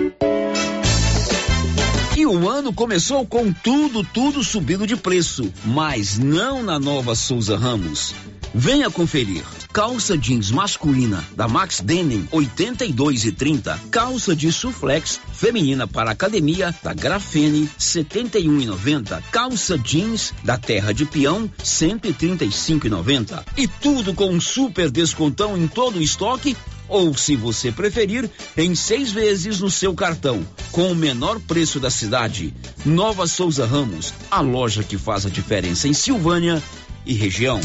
[2.16, 7.58] E o ano começou com tudo, tudo subindo de preço, mas não na nova Souza
[7.58, 8.14] Ramos.
[8.54, 9.44] Venha conferir.
[9.70, 13.78] Calça jeans masculina da Max Denim 82 e 30.
[13.90, 19.22] Calça de suflex feminina para academia da Grafene 71 e 90.
[19.30, 23.44] Calça jeans da Terra de Peão 135 e 90.
[23.58, 26.56] E tudo com um super descontão em todo o estoque
[26.88, 31.90] ou, se você preferir, em seis vezes no seu cartão, com o menor preço da
[31.90, 32.54] cidade.
[32.84, 36.62] Nova Souza Ramos, a loja que faz a diferença em Silvânia
[37.04, 37.60] e região.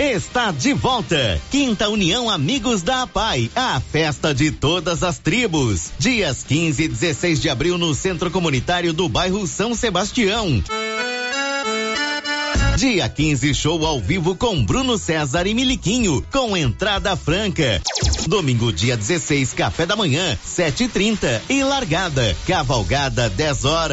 [0.00, 1.40] Está de volta.
[1.52, 5.92] Quinta União Amigos da APAI, a festa de todas as tribos.
[5.98, 10.62] Dias 15 e 16 de abril no Centro Comunitário do bairro São Sebastião.
[12.76, 17.80] Dia 15, show ao vivo com Bruno César e Miliquinho, com entrada franca.
[18.26, 22.36] Domingo, dia 16, café da manhã, 7h30 e, e largada.
[22.46, 23.92] Cavalgada, 10 horas.